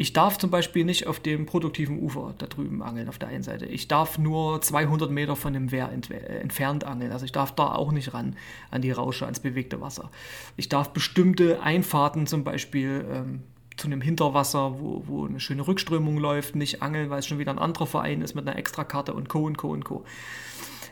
Ich 0.00 0.12
darf 0.12 0.38
zum 0.38 0.50
Beispiel 0.50 0.84
nicht 0.84 1.08
auf 1.08 1.18
dem 1.18 1.44
produktiven 1.44 2.00
Ufer 2.00 2.32
da 2.38 2.46
drüben 2.46 2.84
angeln 2.84 3.08
auf 3.08 3.18
der 3.18 3.30
einen 3.30 3.42
Seite. 3.42 3.66
Ich 3.66 3.88
darf 3.88 4.16
nur 4.16 4.60
200 4.60 5.10
Meter 5.10 5.34
von 5.34 5.52
dem 5.52 5.72
Wehr 5.72 5.90
äh, 5.90 6.38
entfernt 6.38 6.84
angeln. 6.84 7.10
Also 7.10 7.24
ich 7.24 7.32
darf 7.32 7.52
da 7.52 7.72
auch 7.72 7.90
nicht 7.90 8.14
ran 8.14 8.36
an 8.70 8.80
die 8.80 8.92
Rausche, 8.92 9.24
ans 9.24 9.40
bewegte 9.40 9.80
Wasser. 9.80 10.10
Ich 10.56 10.68
darf 10.68 10.90
bestimmte 10.90 11.62
Einfahrten 11.62 12.28
zum 12.28 12.44
Beispiel 12.44 13.04
ähm, 13.10 13.42
zu 13.76 13.88
einem 13.88 14.00
Hinterwasser, 14.00 14.78
wo, 14.78 15.02
wo 15.06 15.26
eine 15.26 15.40
schöne 15.40 15.66
Rückströmung 15.66 16.18
läuft, 16.18 16.54
nicht 16.54 16.80
angeln, 16.80 17.10
weil 17.10 17.18
es 17.18 17.26
schon 17.26 17.40
wieder 17.40 17.52
ein 17.52 17.58
anderer 17.58 17.86
Verein 17.86 18.22
ist 18.22 18.36
mit 18.36 18.46
einer 18.46 18.56
Extrakarte 18.56 19.14
und 19.14 19.28
Co. 19.28 19.46
und 19.46 19.58
Co. 19.58 19.70
und 19.70 19.84
Co. 19.84 20.04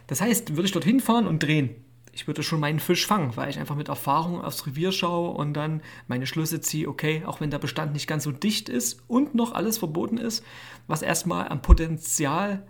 Das 0.07 0.21
heißt, 0.21 0.57
würde 0.57 0.67
ich 0.67 0.73
dorthin 0.73 1.01
fahren 1.01 1.27
und 1.27 1.43
drehen. 1.43 1.75
Ich 2.13 2.27
würde 2.27 2.43
schon 2.43 2.61
meinen 2.61 2.81
Fisch 2.81 3.07
fangen, 3.07 3.37
weil 3.37 3.51
ich 3.51 3.59
einfach 3.59 3.77
mit 3.77 3.89
Erfahrung 3.89 4.41
aufs 4.41 4.67
Revier 4.67 4.91
schaue 4.91 5.33
und 5.37 5.53
dann 5.53 5.83
meine 6.09 6.27
Schlüsse 6.27 6.61
ziehe, 6.63 6.89
okay, 6.89 7.23
auch 7.27 7.41
wenn 7.41 7.51
der 7.51 7.59
Bestand 7.59 7.93
nicht 7.93 8.07
ganz 8.07 8.25
so 8.25 8.33
dicht 8.33 8.71
ist 8.71 9.03
und 9.07 9.35
noch 9.35 9.53
alles 9.53 9.77
verboten 9.79 10.17
ist, 10.17 10.43
was 10.87 11.03
erstmal 11.03 11.49
am 11.49 11.61
Potenzial, 11.61 12.67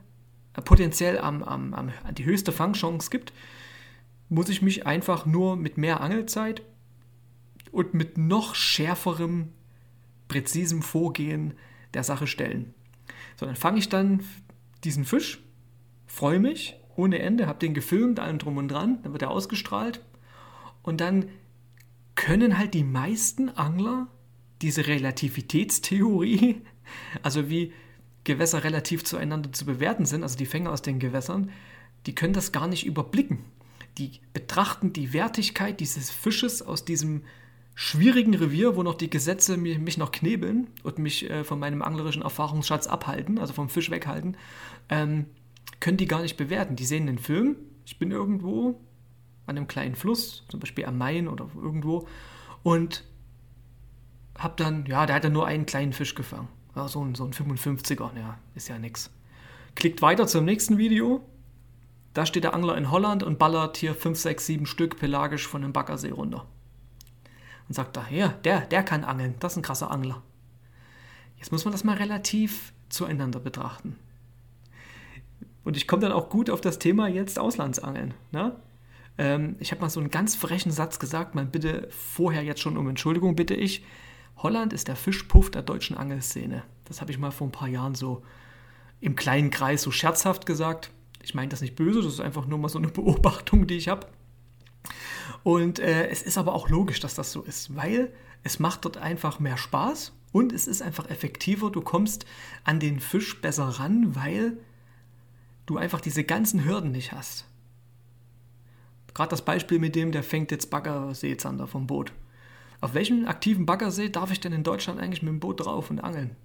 äh, 0.54 0.62
potenziell 0.62 1.18
am, 1.18 1.44
am, 1.44 1.74
am, 1.74 1.92
die 2.14 2.24
höchste 2.24 2.50
Fangchance 2.50 3.08
gibt, 3.10 3.32
muss 4.28 4.48
ich 4.48 4.62
mich 4.62 4.84
einfach 4.84 5.26
nur 5.26 5.54
mit 5.54 5.78
mehr 5.78 6.00
Angelzeit 6.00 6.62
und 7.70 7.94
mit 7.94 8.18
noch 8.18 8.56
schärferem, 8.56 9.52
präzisem 10.26 10.82
Vorgehen 10.82 11.54
der 11.94 12.02
Sache 12.02 12.26
stellen. 12.26 12.74
So, 13.36 13.46
dann 13.46 13.54
fange 13.54 13.78
ich 13.78 13.88
dann 13.88 14.24
diesen 14.82 15.04
Fisch, 15.04 15.40
freue 16.06 16.40
mich, 16.40 16.80
ohne 16.96 17.18
Ende, 17.18 17.46
habe 17.46 17.58
den 17.58 17.74
gefilmt, 17.74 18.20
allem 18.20 18.38
drum 18.38 18.56
und 18.56 18.68
dran, 18.68 18.98
dann 19.02 19.12
wird 19.12 19.22
er 19.22 19.30
ausgestrahlt. 19.30 20.00
Und 20.82 21.00
dann 21.00 21.26
können 22.14 22.58
halt 22.58 22.74
die 22.74 22.84
meisten 22.84 23.50
Angler 23.50 24.08
diese 24.62 24.86
Relativitätstheorie, 24.86 26.62
also 27.22 27.48
wie 27.48 27.72
Gewässer 28.24 28.64
relativ 28.64 29.04
zueinander 29.04 29.52
zu 29.52 29.64
bewerten 29.64 30.04
sind, 30.04 30.22
also 30.22 30.36
die 30.36 30.46
Fänger 30.46 30.72
aus 30.72 30.82
den 30.82 30.98
Gewässern, 30.98 31.50
die 32.06 32.14
können 32.14 32.32
das 32.32 32.52
gar 32.52 32.66
nicht 32.66 32.86
überblicken. 32.86 33.44
Die 33.98 34.20
betrachten 34.32 34.92
die 34.92 35.12
Wertigkeit 35.12 35.80
dieses 35.80 36.10
Fisches 36.10 36.60
aus 36.62 36.84
diesem 36.84 37.22
schwierigen 37.74 38.34
Revier, 38.34 38.74
wo 38.74 38.82
noch 38.82 38.94
die 38.94 39.10
Gesetze 39.10 39.56
mich 39.56 39.98
noch 39.98 40.10
knebeln 40.10 40.66
und 40.82 40.98
mich 40.98 41.28
äh, 41.30 41.44
von 41.44 41.58
meinem 41.58 41.82
anglerischen 41.82 42.22
Erfahrungsschatz 42.22 42.86
abhalten, 42.86 43.38
also 43.38 43.52
vom 43.52 43.68
Fisch 43.68 43.90
weghalten, 43.90 44.36
ähm, 44.88 45.26
können 45.80 45.96
die 45.96 46.06
gar 46.06 46.22
nicht 46.22 46.36
bewerten. 46.36 46.76
Die 46.76 46.84
sehen 46.84 47.06
den 47.06 47.18
Film, 47.18 47.56
ich 47.84 47.98
bin 47.98 48.10
irgendwo 48.10 48.80
an 49.46 49.56
einem 49.56 49.68
kleinen 49.68 49.94
Fluss, 49.94 50.44
zum 50.48 50.60
Beispiel 50.60 50.84
am 50.86 50.98
Main 50.98 51.28
oder 51.28 51.48
irgendwo, 51.54 52.06
und 52.62 53.04
hab 54.36 54.56
dann, 54.56 54.86
ja, 54.86 55.06
der 55.06 55.16
hat 55.16 55.24
dann 55.24 55.32
nur 55.32 55.46
einen 55.46 55.66
kleinen 55.66 55.92
Fisch 55.92 56.14
gefangen. 56.14 56.48
Ja, 56.74 56.88
so 56.88 57.02
ein, 57.02 57.14
so 57.14 57.24
ein 57.24 57.32
55er, 57.32 58.16
ja, 58.18 58.38
ist 58.54 58.68
ja 58.68 58.78
nix. 58.78 59.10
Klickt 59.74 60.02
weiter 60.02 60.26
zum 60.26 60.44
nächsten 60.44 60.78
Video. 60.78 61.24
Da 62.12 62.26
steht 62.26 62.44
der 62.44 62.54
Angler 62.54 62.76
in 62.76 62.90
Holland 62.90 63.22
und 63.22 63.38
ballert 63.38 63.76
hier 63.76 63.94
5, 63.94 64.18
6, 64.18 64.46
7 64.46 64.66
Stück 64.66 64.98
pelagisch 64.98 65.46
von 65.46 65.62
dem 65.62 65.72
Baggersee 65.72 66.10
runter. 66.10 66.46
Und 67.68 67.74
sagt 67.74 67.96
da, 67.96 68.06
ja, 68.10 68.28
der, 68.44 68.60
der 68.62 68.82
kann 68.82 69.04
angeln, 69.04 69.34
das 69.40 69.52
ist 69.52 69.58
ein 69.58 69.62
krasser 69.62 69.90
Angler. 69.90 70.22
Jetzt 71.36 71.52
muss 71.52 71.64
man 71.64 71.72
das 71.72 71.84
mal 71.84 71.96
relativ 71.96 72.72
zueinander 72.88 73.40
betrachten. 73.40 73.98
Und 75.66 75.76
ich 75.76 75.88
komme 75.88 76.00
dann 76.00 76.12
auch 76.12 76.28
gut 76.30 76.48
auf 76.48 76.60
das 76.60 76.78
Thema 76.78 77.08
jetzt 77.08 77.40
Auslandsangeln. 77.40 78.14
Ne? 78.30 78.54
Ähm, 79.18 79.56
ich 79.58 79.72
habe 79.72 79.80
mal 79.80 79.90
so 79.90 79.98
einen 79.98 80.12
ganz 80.12 80.36
frechen 80.36 80.70
Satz 80.70 81.00
gesagt, 81.00 81.34
man 81.34 81.50
bitte 81.50 81.88
vorher 81.90 82.44
jetzt 82.44 82.60
schon 82.60 82.76
um 82.76 82.88
Entschuldigung, 82.88 83.34
bitte 83.34 83.54
ich. 83.54 83.84
Holland 84.36 84.72
ist 84.72 84.86
der 84.86 84.94
Fischpuff 84.94 85.50
der 85.50 85.62
deutschen 85.62 85.96
Angelszene. 85.96 86.62
Das 86.84 87.00
habe 87.00 87.10
ich 87.10 87.18
mal 87.18 87.32
vor 87.32 87.48
ein 87.48 87.52
paar 87.52 87.66
Jahren 87.66 87.96
so 87.96 88.22
im 89.00 89.16
kleinen 89.16 89.50
Kreis 89.50 89.82
so 89.82 89.90
scherzhaft 89.90 90.46
gesagt. 90.46 90.92
Ich 91.20 91.34
meine 91.34 91.48
das 91.48 91.62
nicht 91.62 91.74
böse, 91.74 92.00
das 92.00 92.12
ist 92.12 92.20
einfach 92.20 92.46
nur 92.46 92.60
mal 92.60 92.68
so 92.68 92.78
eine 92.78 92.86
Beobachtung, 92.92 93.66
die 93.66 93.76
ich 93.76 93.88
habe. 93.88 94.06
Und 95.42 95.80
äh, 95.80 96.06
es 96.10 96.22
ist 96.22 96.38
aber 96.38 96.54
auch 96.54 96.68
logisch, 96.68 97.00
dass 97.00 97.16
das 97.16 97.32
so 97.32 97.42
ist, 97.42 97.74
weil 97.74 98.12
es 98.44 98.60
macht 98.60 98.84
dort 98.84 98.98
einfach 98.98 99.40
mehr 99.40 99.56
Spaß 99.56 100.12
und 100.30 100.52
es 100.52 100.68
ist 100.68 100.80
einfach 100.80 101.10
effektiver. 101.10 101.72
Du 101.72 101.80
kommst 101.80 102.24
an 102.62 102.78
den 102.78 103.00
Fisch 103.00 103.40
besser 103.40 103.64
ran, 103.64 104.14
weil 104.14 104.58
du 105.66 105.76
einfach 105.76 106.00
diese 106.00 106.24
ganzen 106.24 106.64
Hürden 106.64 106.92
nicht 106.92 107.12
hast. 107.12 107.44
Gerade 109.14 109.30
das 109.30 109.44
Beispiel 109.44 109.78
mit 109.78 109.94
dem, 109.94 110.12
der 110.12 110.22
fängt 110.22 110.50
jetzt 110.50 110.70
Baggerseezander 110.70 111.66
vom 111.66 111.86
Boot. 111.86 112.12
Auf 112.80 112.94
welchem 112.94 113.26
aktiven 113.26 113.66
Baggersee 113.66 114.10
darf 114.10 114.30
ich 114.30 114.40
denn 114.40 114.52
in 114.52 114.62
Deutschland 114.62 115.00
eigentlich 115.00 115.22
mit 115.22 115.32
dem 115.32 115.40
Boot 115.40 115.64
drauf 115.64 115.90
und 115.90 116.00
angeln? 116.00 116.36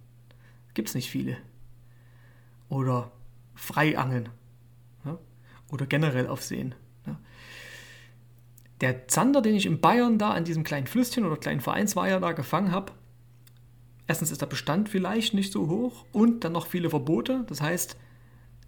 Gibt's 0.74 0.96
nicht 0.96 1.10
viele. 1.10 1.38
Oder 2.70 3.12
frei 3.56 3.98
angeln. 3.98 4.30
Ja? 5.04 5.18
Oder 5.70 5.86
generell 5.86 6.28
auf 6.28 6.42
Seen. 6.42 6.74
Ja? 7.06 7.20
Der 8.80 9.08
Zander, 9.10 9.42
den 9.42 9.56
ich 9.56 9.66
in 9.66 9.82
Bayern 9.82 10.18
da 10.18 10.32
an 10.32 10.46
diesem 10.46 10.64
kleinen 10.64 10.88
Flüsschen 10.88 11.26
oder 11.26 11.36
kleinen 11.36 11.60
Vereinsweiher 11.60 12.22
da 12.22 12.32
gefangen 12.32 12.72
habe, 12.72 12.94
erstens 14.08 14.32
ist 14.32 14.42
der 14.42 14.48
Bestand 14.48 14.88
vielleicht 14.88 15.34
nicht 15.34 15.52
so 15.52 15.68
hoch 15.68 16.06
und 16.14 16.46
dann 16.46 16.54
noch 16.54 16.68
viele 16.68 16.90
Verbote. 16.90 17.44
Das 17.48 17.62
heißt, 17.62 17.98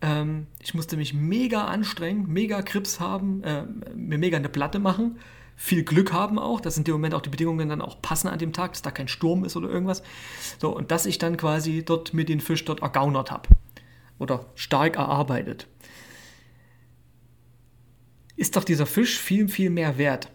ähm, 0.03 0.47
ich 0.59 0.73
musste 0.73 0.97
mich 0.97 1.13
mega 1.13 1.65
anstrengen, 1.65 2.27
mega 2.27 2.61
Krips 2.61 2.99
haben, 2.99 3.41
äh, 3.43 3.63
mir 3.95 4.17
mega 4.17 4.37
eine 4.37 4.49
Platte 4.49 4.77
machen, 4.77 5.17
viel 5.55 5.83
Glück 5.83 6.11
haben 6.11 6.37
auch, 6.37 6.59
dass 6.59 6.77
in 6.77 6.83
dem 6.83 6.93
Moment 6.93 7.13
auch 7.13 7.21
die 7.21 7.29
Bedingungen 7.29 7.69
dann 7.69 7.81
auch 7.81 8.01
passen 8.01 8.27
an 8.27 8.37
dem 8.37 8.51
Tag, 8.51 8.73
dass 8.73 8.81
da 8.81 8.91
kein 8.91 9.07
Sturm 9.07 9.45
ist 9.45 9.55
oder 9.55 9.69
irgendwas. 9.69 10.03
So, 10.59 10.75
und 10.75 10.91
dass 10.91 11.05
ich 11.05 11.19
dann 11.19 11.37
quasi 11.37 11.85
dort 11.85 12.13
mit 12.13 12.27
den 12.27 12.41
Fisch 12.41 12.65
dort 12.65 12.81
ergaunert 12.81 13.31
habe 13.31 13.47
oder 14.19 14.45
stark 14.55 14.97
erarbeitet. 14.97 15.67
Ist 18.35 18.57
doch 18.57 18.65
dieser 18.65 18.85
Fisch 18.85 19.19
viel, 19.19 19.47
viel 19.47 19.69
mehr 19.69 19.97
wert. 19.97 20.29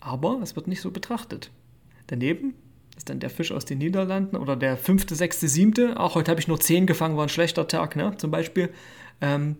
Aber 0.00 0.40
es 0.42 0.56
wird 0.56 0.66
nicht 0.66 0.80
so 0.80 0.90
betrachtet. 0.90 1.50
Daneben 2.08 2.54
ist 2.96 3.10
dann 3.10 3.20
der 3.20 3.30
Fisch 3.30 3.52
aus 3.52 3.64
den 3.64 3.78
Niederlanden 3.78 4.36
oder 4.36 4.56
der 4.56 4.76
fünfte, 4.76 5.14
sechste, 5.14 5.48
siebte. 5.48 6.00
Auch 6.00 6.14
heute 6.14 6.30
habe 6.30 6.40
ich 6.40 6.48
nur 6.48 6.58
zehn 6.58 6.86
gefangen, 6.86 7.16
war 7.16 7.26
ein 7.26 7.30
schlechter 7.30 7.68
Tag, 7.68 7.94
ne? 7.96 8.16
zum 8.16 8.30
Beispiel. 8.30 8.70
Ähm, 9.20 9.56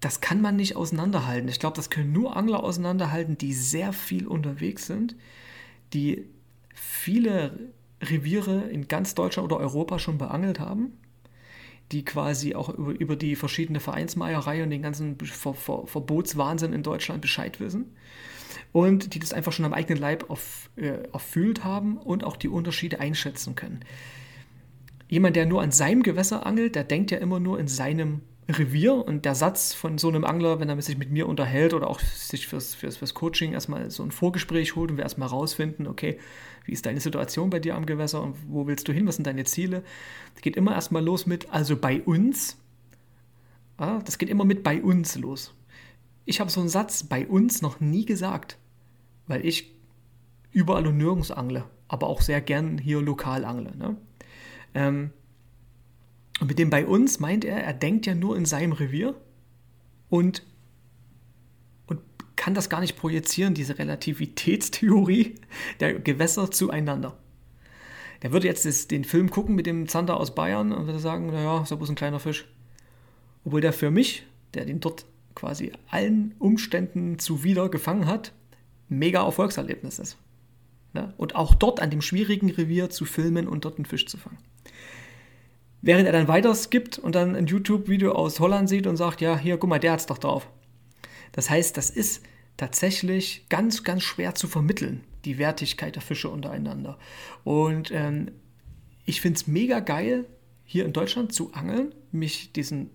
das 0.00 0.20
kann 0.20 0.40
man 0.40 0.56
nicht 0.56 0.74
auseinanderhalten. 0.74 1.48
Ich 1.48 1.60
glaube, 1.60 1.76
das 1.76 1.88
können 1.88 2.12
nur 2.12 2.36
Angler 2.36 2.64
auseinanderhalten, 2.64 3.38
die 3.38 3.52
sehr 3.52 3.92
viel 3.92 4.26
unterwegs 4.26 4.86
sind, 4.86 5.14
die 5.92 6.26
viele 6.74 7.72
Reviere 8.02 8.62
in 8.62 8.88
ganz 8.88 9.14
Deutschland 9.14 9.52
oder 9.52 9.60
Europa 9.60 10.00
schon 10.00 10.18
beangelt 10.18 10.58
haben, 10.58 10.98
die 11.92 12.04
quasi 12.04 12.56
auch 12.56 12.68
über, 12.70 12.98
über 12.98 13.14
die 13.14 13.36
verschiedene 13.36 13.78
Vereinsmeierei 13.78 14.64
und 14.64 14.70
den 14.70 14.82
ganzen 14.82 15.18
Ver 15.18 15.54
Ver 15.54 15.86
Verbotswahnsinn 15.86 16.72
in 16.72 16.82
Deutschland 16.82 17.20
Bescheid 17.20 17.60
wissen 17.60 17.94
und 18.72 19.14
die 19.14 19.18
das 19.18 19.32
einfach 19.32 19.52
schon 19.52 19.64
am 19.64 19.74
eigenen 19.74 20.00
Leib 20.00 20.30
auf, 20.30 20.70
äh, 20.76 21.08
erfüllt 21.12 21.64
haben 21.64 21.98
und 21.98 22.24
auch 22.24 22.36
die 22.36 22.48
Unterschiede 22.48 23.00
einschätzen 23.00 23.54
können. 23.54 23.80
Jemand, 25.08 25.36
der 25.36 25.46
nur 25.46 25.62
an 25.62 25.72
seinem 25.72 26.02
Gewässer 26.02 26.46
angelt, 26.46 26.74
der 26.74 26.84
denkt 26.84 27.10
ja 27.10 27.18
immer 27.18 27.38
nur 27.38 27.60
in 27.60 27.68
seinem 27.68 28.22
Revier 28.48 28.94
und 28.94 29.24
der 29.24 29.34
Satz 29.34 29.72
von 29.72 29.98
so 29.98 30.08
einem 30.08 30.24
Angler, 30.24 30.58
wenn 30.58 30.68
er 30.68 30.80
sich 30.82 30.98
mit 30.98 31.10
mir 31.10 31.28
unterhält 31.28 31.74
oder 31.74 31.88
auch 31.88 32.00
sich 32.00 32.48
fürs, 32.48 32.74
fürs, 32.74 32.96
fürs 32.96 33.14
Coaching 33.14 33.52
erstmal 33.52 33.90
so 33.90 34.02
ein 34.02 34.10
Vorgespräch 34.10 34.74
holt 34.74 34.90
und 34.90 34.96
wir 34.96 35.04
erstmal 35.04 35.28
rausfinden, 35.28 35.86
okay, 35.86 36.18
wie 36.64 36.72
ist 36.72 36.86
deine 36.86 37.00
Situation 37.00 37.50
bei 37.50 37.60
dir 37.60 37.76
am 37.76 37.86
Gewässer 37.86 38.22
und 38.22 38.36
wo 38.48 38.66
willst 38.66 38.88
du 38.88 38.92
hin, 38.92 39.06
was 39.06 39.16
sind 39.16 39.26
deine 39.26 39.44
Ziele? 39.44 39.84
Das 40.34 40.42
geht 40.42 40.56
immer 40.56 40.74
erstmal 40.74 41.04
los 41.04 41.26
mit, 41.26 41.52
also 41.52 41.76
bei 41.76 42.02
uns. 42.02 42.58
Ja, 43.78 44.00
das 44.04 44.18
geht 44.18 44.28
immer 44.28 44.44
mit 44.44 44.62
bei 44.62 44.82
uns 44.82 45.16
los. 45.16 45.54
Ich 46.24 46.40
habe 46.40 46.50
so 46.50 46.60
einen 46.60 46.68
Satz 46.68 47.04
bei 47.04 47.26
uns 47.26 47.62
noch 47.62 47.80
nie 47.80 48.04
gesagt, 48.04 48.58
weil 49.26 49.44
ich 49.44 49.72
überall 50.50 50.86
und 50.86 50.96
nirgends 50.96 51.30
angle, 51.30 51.64
aber 51.88 52.06
auch 52.06 52.20
sehr 52.20 52.40
gern 52.40 52.78
hier 52.78 53.00
lokal 53.00 53.44
angle. 53.44 53.76
Ne? 53.76 53.96
Ähm, 54.74 55.10
und 56.40 56.48
mit 56.48 56.58
dem 56.58 56.70
bei 56.70 56.86
uns 56.86 57.20
meint 57.20 57.44
er, 57.44 57.62
er 57.62 57.72
denkt 57.72 58.06
ja 58.06 58.14
nur 58.14 58.36
in 58.36 58.44
seinem 58.44 58.72
Revier 58.72 59.14
und, 60.08 60.42
und 61.86 62.00
kann 62.36 62.54
das 62.54 62.68
gar 62.68 62.80
nicht 62.80 62.96
projizieren, 62.96 63.54
diese 63.54 63.78
Relativitätstheorie 63.78 65.36
der 65.80 65.98
Gewässer 65.98 66.50
zueinander. 66.50 67.16
Der 68.22 68.32
würde 68.32 68.46
jetzt 68.46 68.64
das, 68.64 68.88
den 68.88 69.04
Film 69.04 69.30
gucken 69.30 69.54
mit 69.54 69.66
dem 69.66 69.88
Zander 69.88 70.16
aus 70.18 70.34
Bayern 70.34 70.72
und 70.72 70.86
würde 70.86 71.00
sagen, 71.00 71.26
naja, 71.26 71.62
ist 71.62 71.70
ja 71.70 71.76
bloß 71.76 71.90
ein 71.90 71.96
kleiner 71.96 72.20
Fisch. 72.20 72.46
Obwohl 73.44 73.60
der 73.60 73.72
für 73.72 73.90
mich, 73.90 74.24
der 74.54 74.64
den 74.64 74.80
dort 74.80 75.04
quasi 75.34 75.72
allen 75.88 76.34
Umständen 76.38 77.18
zuwider 77.18 77.68
gefangen 77.68 78.06
hat, 78.06 78.32
mega 78.98 79.24
Erfolgserlebnis 79.24 79.98
ist. 79.98 80.16
Ne? 80.92 81.12
Und 81.16 81.34
auch 81.34 81.54
dort 81.54 81.80
an 81.80 81.90
dem 81.90 82.02
schwierigen 82.02 82.50
Revier 82.50 82.90
zu 82.90 83.04
filmen 83.04 83.48
und 83.48 83.64
dort 83.64 83.78
einen 83.78 83.86
Fisch 83.86 84.06
zu 84.06 84.18
fangen. 84.18 84.38
Während 85.80 86.06
er 86.06 86.12
dann 86.12 86.28
weiter 86.28 86.54
skippt 86.54 86.98
und 86.98 87.14
dann 87.14 87.34
ein 87.34 87.46
YouTube-Video 87.46 88.12
aus 88.12 88.38
Holland 88.38 88.68
sieht 88.68 88.86
und 88.86 88.96
sagt, 88.96 89.20
ja, 89.20 89.36
hier, 89.36 89.56
guck 89.56 89.68
mal, 89.68 89.80
der 89.80 89.92
hat's 89.92 90.06
doch 90.06 90.18
drauf. 90.18 90.48
Das 91.32 91.50
heißt, 91.50 91.76
das 91.76 91.90
ist 91.90 92.22
tatsächlich 92.56 93.46
ganz, 93.48 93.82
ganz 93.82 94.02
schwer 94.02 94.34
zu 94.34 94.46
vermitteln, 94.46 95.02
die 95.24 95.38
Wertigkeit 95.38 95.96
der 95.96 96.02
Fische 96.02 96.28
untereinander. 96.28 96.98
Und 97.42 97.90
ähm, 97.90 98.30
ich 99.04 99.20
finde 99.20 99.38
es 99.38 99.46
mega 99.46 99.80
geil, 99.80 100.26
hier 100.64 100.84
in 100.84 100.92
Deutschland 100.92 101.32
zu 101.32 101.52
angeln, 101.52 101.94
mich 102.12 102.52
diesen 102.52 102.90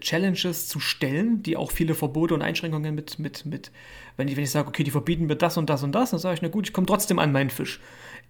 Challenges 0.00 0.68
zu 0.68 0.80
stellen, 0.80 1.42
die 1.42 1.56
auch 1.56 1.70
viele 1.70 1.94
Verbote 1.94 2.34
und 2.34 2.42
Einschränkungen 2.42 2.94
mit, 2.94 3.18
mit, 3.18 3.46
mit 3.46 3.70
wenn 4.16 4.28
ich, 4.28 4.36
wenn 4.36 4.44
ich 4.44 4.50
sage, 4.50 4.68
okay, 4.68 4.84
die 4.84 4.90
verbieten 4.90 5.26
mir 5.26 5.36
das 5.36 5.56
und 5.56 5.70
das 5.70 5.82
und 5.82 5.92
das, 5.92 6.10
dann 6.10 6.20
sage 6.20 6.34
ich, 6.34 6.42
na 6.42 6.48
gut, 6.48 6.66
ich 6.66 6.72
komme 6.72 6.86
trotzdem 6.86 7.18
an 7.18 7.32
meinen 7.32 7.50
Fisch. 7.50 7.80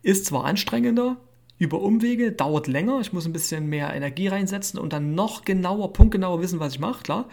Ist 0.02 0.26
zwar 0.26 0.44
anstrengender, 0.44 1.16
über 1.58 1.80
Umwege, 1.80 2.32
dauert 2.32 2.66
länger, 2.66 3.00
ich 3.00 3.12
muss 3.12 3.26
ein 3.26 3.32
bisschen 3.32 3.66
mehr 3.66 3.94
Energie 3.94 4.28
reinsetzen 4.28 4.80
und 4.80 4.92
dann 4.92 5.14
noch 5.14 5.44
genauer, 5.44 5.92
punktgenauer 5.92 6.40
wissen, 6.40 6.60
was 6.60 6.74
ich 6.74 6.80
mache, 6.80 7.02
klar. 7.02 7.28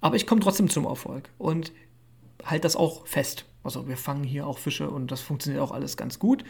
Aber 0.00 0.16
ich 0.16 0.26
komme 0.26 0.40
trotzdem 0.40 0.68
zum 0.68 0.84
Erfolg 0.84 1.30
und 1.38 1.72
halte 2.44 2.62
das 2.62 2.76
auch 2.76 3.06
fest. 3.06 3.44
Also 3.62 3.88
wir 3.88 3.96
fangen 3.96 4.24
hier 4.24 4.46
auch 4.46 4.58
Fische 4.58 4.88
und 4.88 5.10
das 5.10 5.20
funktioniert 5.20 5.62
auch 5.62 5.72
alles 5.72 5.96
ganz 5.96 6.18
gut. 6.18 6.44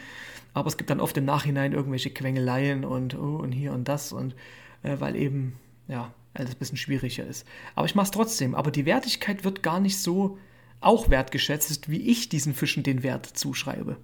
Aber 0.54 0.68
es 0.68 0.76
gibt 0.76 0.90
dann 0.90 1.00
oft 1.00 1.16
im 1.16 1.24
Nachhinein 1.24 1.72
irgendwelche 1.72 2.10
Quengeleien 2.10 2.84
und, 2.84 3.18
oh, 3.18 3.36
und 3.36 3.52
hier 3.52 3.72
und 3.72 3.88
das 3.88 4.12
und 4.12 4.34
äh, 4.82 4.96
weil 4.98 5.16
eben, 5.16 5.58
ja, 5.88 6.12
alles 6.38 6.52
ein 6.52 6.58
bisschen 6.58 6.78
schwieriger 6.78 7.26
ist. 7.26 7.46
Aber 7.74 7.86
ich 7.86 7.94
mache 7.94 8.06
es 8.06 8.10
trotzdem. 8.10 8.54
Aber 8.54 8.70
die 8.70 8.86
Wertigkeit 8.86 9.44
wird 9.44 9.62
gar 9.62 9.80
nicht 9.80 9.98
so 9.98 10.38
auch 10.80 11.10
wertgeschätzt, 11.10 11.90
wie 11.90 12.08
ich 12.08 12.28
diesen 12.28 12.54
Fischen 12.54 12.82
den 12.82 13.02
Wert 13.02 13.26
zuschreibe. 13.26 13.96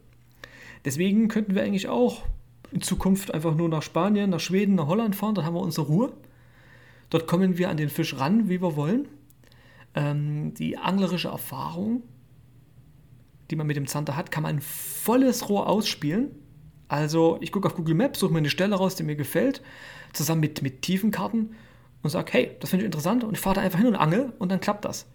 Deswegen 0.84 1.28
könnten 1.28 1.54
wir 1.54 1.62
eigentlich 1.62 1.88
auch 1.88 2.24
in 2.72 2.82
Zukunft 2.82 3.32
einfach 3.32 3.54
nur 3.54 3.68
nach 3.68 3.82
Spanien, 3.82 4.30
nach 4.30 4.40
Schweden, 4.40 4.74
nach 4.74 4.88
Holland 4.88 5.14
fahren, 5.14 5.34
dann 5.34 5.44
haben 5.44 5.54
wir 5.54 5.60
unsere 5.60 5.86
Ruhe. 5.86 6.12
Dort 7.10 7.26
kommen 7.26 7.56
wir 7.56 7.70
an 7.70 7.76
den 7.76 7.88
Fisch 7.88 8.18
ran, 8.18 8.48
wie 8.48 8.60
wir 8.60 8.74
wollen. 8.74 9.06
Ähm, 9.94 10.54
die 10.54 10.76
anglerische 10.76 11.28
Erfahrung, 11.28 12.02
die 13.50 13.56
man 13.56 13.68
mit 13.68 13.76
dem 13.76 13.86
Zander 13.86 14.16
hat, 14.16 14.32
kann 14.32 14.42
man 14.42 14.60
volles 14.60 15.48
Rohr 15.48 15.68
ausspielen. 15.68 16.32
Also 16.88 17.38
ich 17.40 17.52
gucke 17.52 17.68
auf 17.68 17.76
Google 17.76 17.94
Maps, 17.94 18.18
suche 18.18 18.32
mir 18.32 18.38
eine 18.38 18.50
Stelle 18.50 18.74
raus, 18.74 18.96
die 18.96 19.04
mir 19.04 19.16
gefällt, 19.16 19.62
zusammen 20.12 20.40
mit, 20.40 20.62
mit 20.62 20.82
Tiefenkarten 20.82 21.54
und 22.04 22.10
sage, 22.10 22.32
hey, 22.32 22.56
das 22.60 22.70
finde 22.70 22.84
ich 22.84 22.86
interessant 22.86 23.24
und 23.24 23.32
ich 23.34 23.40
fahre 23.40 23.56
da 23.56 23.60
einfach 23.62 23.78
hin 23.78 23.88
und 23.88 23.96
angel 23.96 24.32
und 24.38 24.52
dann 24.52 24.60
klappt 24.60 24.84
das. 24.84 25.06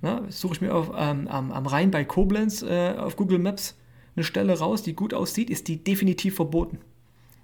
Na, 0.00 0.22
suche 0.30 0.54
ich 0.54 0.60
mir 0.60 0.74
auf, 0.74 0.92
ähm, 0.96 1.28
am, 1.28 1.52
am 1.52 1.66
Rhein 1.66 1.90
bei 1.90 2.04
Koblenz 2.04 2.62
äh, 2.62 2.94
auf 2.96 3.16
Google 3.16 3.38
Maps 3.38 3.76
eine 4.16 4.24
Stelle 4.24 4.58
raus, 4.58 4.82
die 4.82 4.94
gut 4.94 5.12
aussieht, 5.12 5.50
ist 5.50 5.68
die 5.68 5.82
definitiv 5.82 6.36
verboten. 6.36 6.78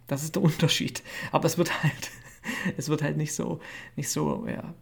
Das 0.06 0.22
ist 0.22 0.36
der 0.36 0.42
Unterschied. 0.44 1.02
Aber 1.32 1.46
es 1.46 1.58
wird 1.58 1.82
halt, 1.82 2.10
es 2.76 2.88
wird 2.88 3.02
halt 3.02 3.16
nicht 3.16 3.34
so, 3.34 3.60
nicht 3.96 4.08
so, 4.08 4.46
ja, 4.48 4.72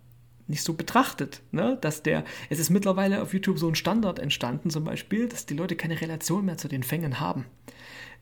nicht 0.46 0.62
so 0.62 0.74
betrachtet, 0.74 1.40
ne? 1.50 1.78
dass 1.80 2.02
der, 2.02 2.24
es 2.50 2.58
ist 2.58 2.68
mittlerweile 2.68 3.22
auf 3.22 3.32
YouTube 3.32 3.58
so 3.58 3.66
ein 3.66 3.74
Standard 3.74 4.18
entstanden 4.18 4.68
zum 4.68 4.84
Beispiel, 4.84 5.28
dass 5.28 5.46
die 5.46 5.54
Leute 5.54 5.74
keine 5.74 5.98
Relation 5.98 6.44
mehr 6.44 6.58
zu 6.58 6.68
den 6.68 6.82
Fängen 6.82 7.20
haben. 7.20 7.46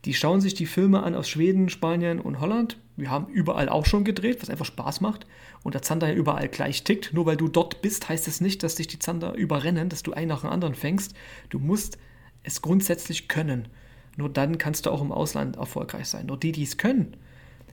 Die 0.05 0.15
schauen 0.15 0.41
sich 0.41 0.55
die 0.55 0.67
Filme 0.67 1.03
an 1.03 1.15
aus 1.15 1.29
Schweden, 1.29 1.69
Spanien 1.69 2.21
und 2.21 2.41
Holland. 2.41 2.77
Wir 2.97 3.11
haben 3.11 3.33
überall 3.33 3.69
auch 3.69 3.87
schon 3.87 4.05
gedreht, 4.05 4.43
was 4.43 4.51
einfach 4.51 4.65
Spaß 4.65 5.01
macht. 5.01 5.27
Und 5.63 5.75
der 5.75 5.83
Zander 5.83 6.09
ja 6.09 6.15
überall 6.15 6.49
gleich 6.49 6.83
tickt. 6.83 7.13
Nur 7.13 7.27
weil 7.27 7.37
du 7.37 7.49
dort 7.49 7.83
bist, 7.83 8.09
heißt 8.09 8.27
es 8.27 8.41
nicht, 8.41 8.63
dass 8.63 8.75
dich 8.75 8.89
die 8.89 8.99
Zander 8.99 9.35
überrennen, 9.35 9.89
dass 9.89 10.03
du 10.03 10.13
einen 10.13 10.29
nach 10.29 10.41
dem 10.41 10.51
anderen 10.51 10.75
fängst. 10.75 11.15
Du 11.51 11.61
musst 11.61 11.99
es 12.43 12.63
grundsätzlich 12.63 13.29
können. 13.29 13.69
Nur 14.17 14.29
dann 14.29 14.59
kannst 14.59 14.87
du 14.87 14.91
auch 14.91 15.01
im 15.01 15.13
Ausland 15.13 15.57
erfolgreich 15.57 16.07
sein. 16.07 16.27
Nur 16.27 16.37
die, 16.37 16.53
die 16.53 16.65
es 16.65 16.77
können, 16.77 17.17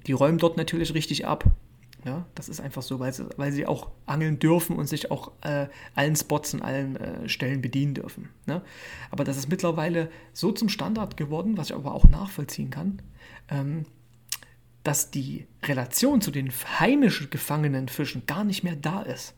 die 0.07 0.13
räumen 0.13 0.37
dort 0.37 0.55
natürlich 0.55 0.93
richtig 0.93 1.25
ab. 1.25 1.45
Ja, 2.05 2.25
das 2.33 2.47
ist 2.47 2.61
einfach 2.61 2.81
so, 2.81 2.99
weil 2.99 3.13
sie, 3.13 3.27
weil 3.35 3.51
sie 3.51 3.65
auch 3.65 3.89
angeln 4.05 4.39
dürfen 4.39 4.77
und 4.77 4.87
sich 4.87 5.11
auch 5.11 5.33
äh, 5.41 5.67
allen 5.95 6.15
Spots 6.15 6.53
und 6.53 6.61
allen 6.61 6.95
äh, 6.95 7.27
Stellen 7.27 7.61
bedienen 7.61 7.93
dürfen. 7.93 8.29
Ne? 8.45 8.61
Aber 9.11 9.25
das 9.25 9.35
ist 9.35 9.49
mittlerweile 9.49 10.09
so 10.31 10.53
zum 10.53 10.69
Standard 10.69 11.17
geworden, 11.17 11.57
was 11.57 11.69
ich 11.69 11.75
aber 11.75 11.93
auch 11.93 12.05
nachvollziehen 12.05 12.69
kann, 12.69 13.01
ähm, 13.49 13.85
dass 14.83 15.11
die 15.11 15.45
Relation 15.63 16.21
zu 16.21 16.31
den 16.31 16.49
heimisch 16.79 17.29
gefangenen 17.29 17.89
Fischen 17.89 18.25
gar 18.25 18.45
nicht 18.45 18.63
mehr 18.63 18.77
da 18.77 19.01
ist. 19.01 19.33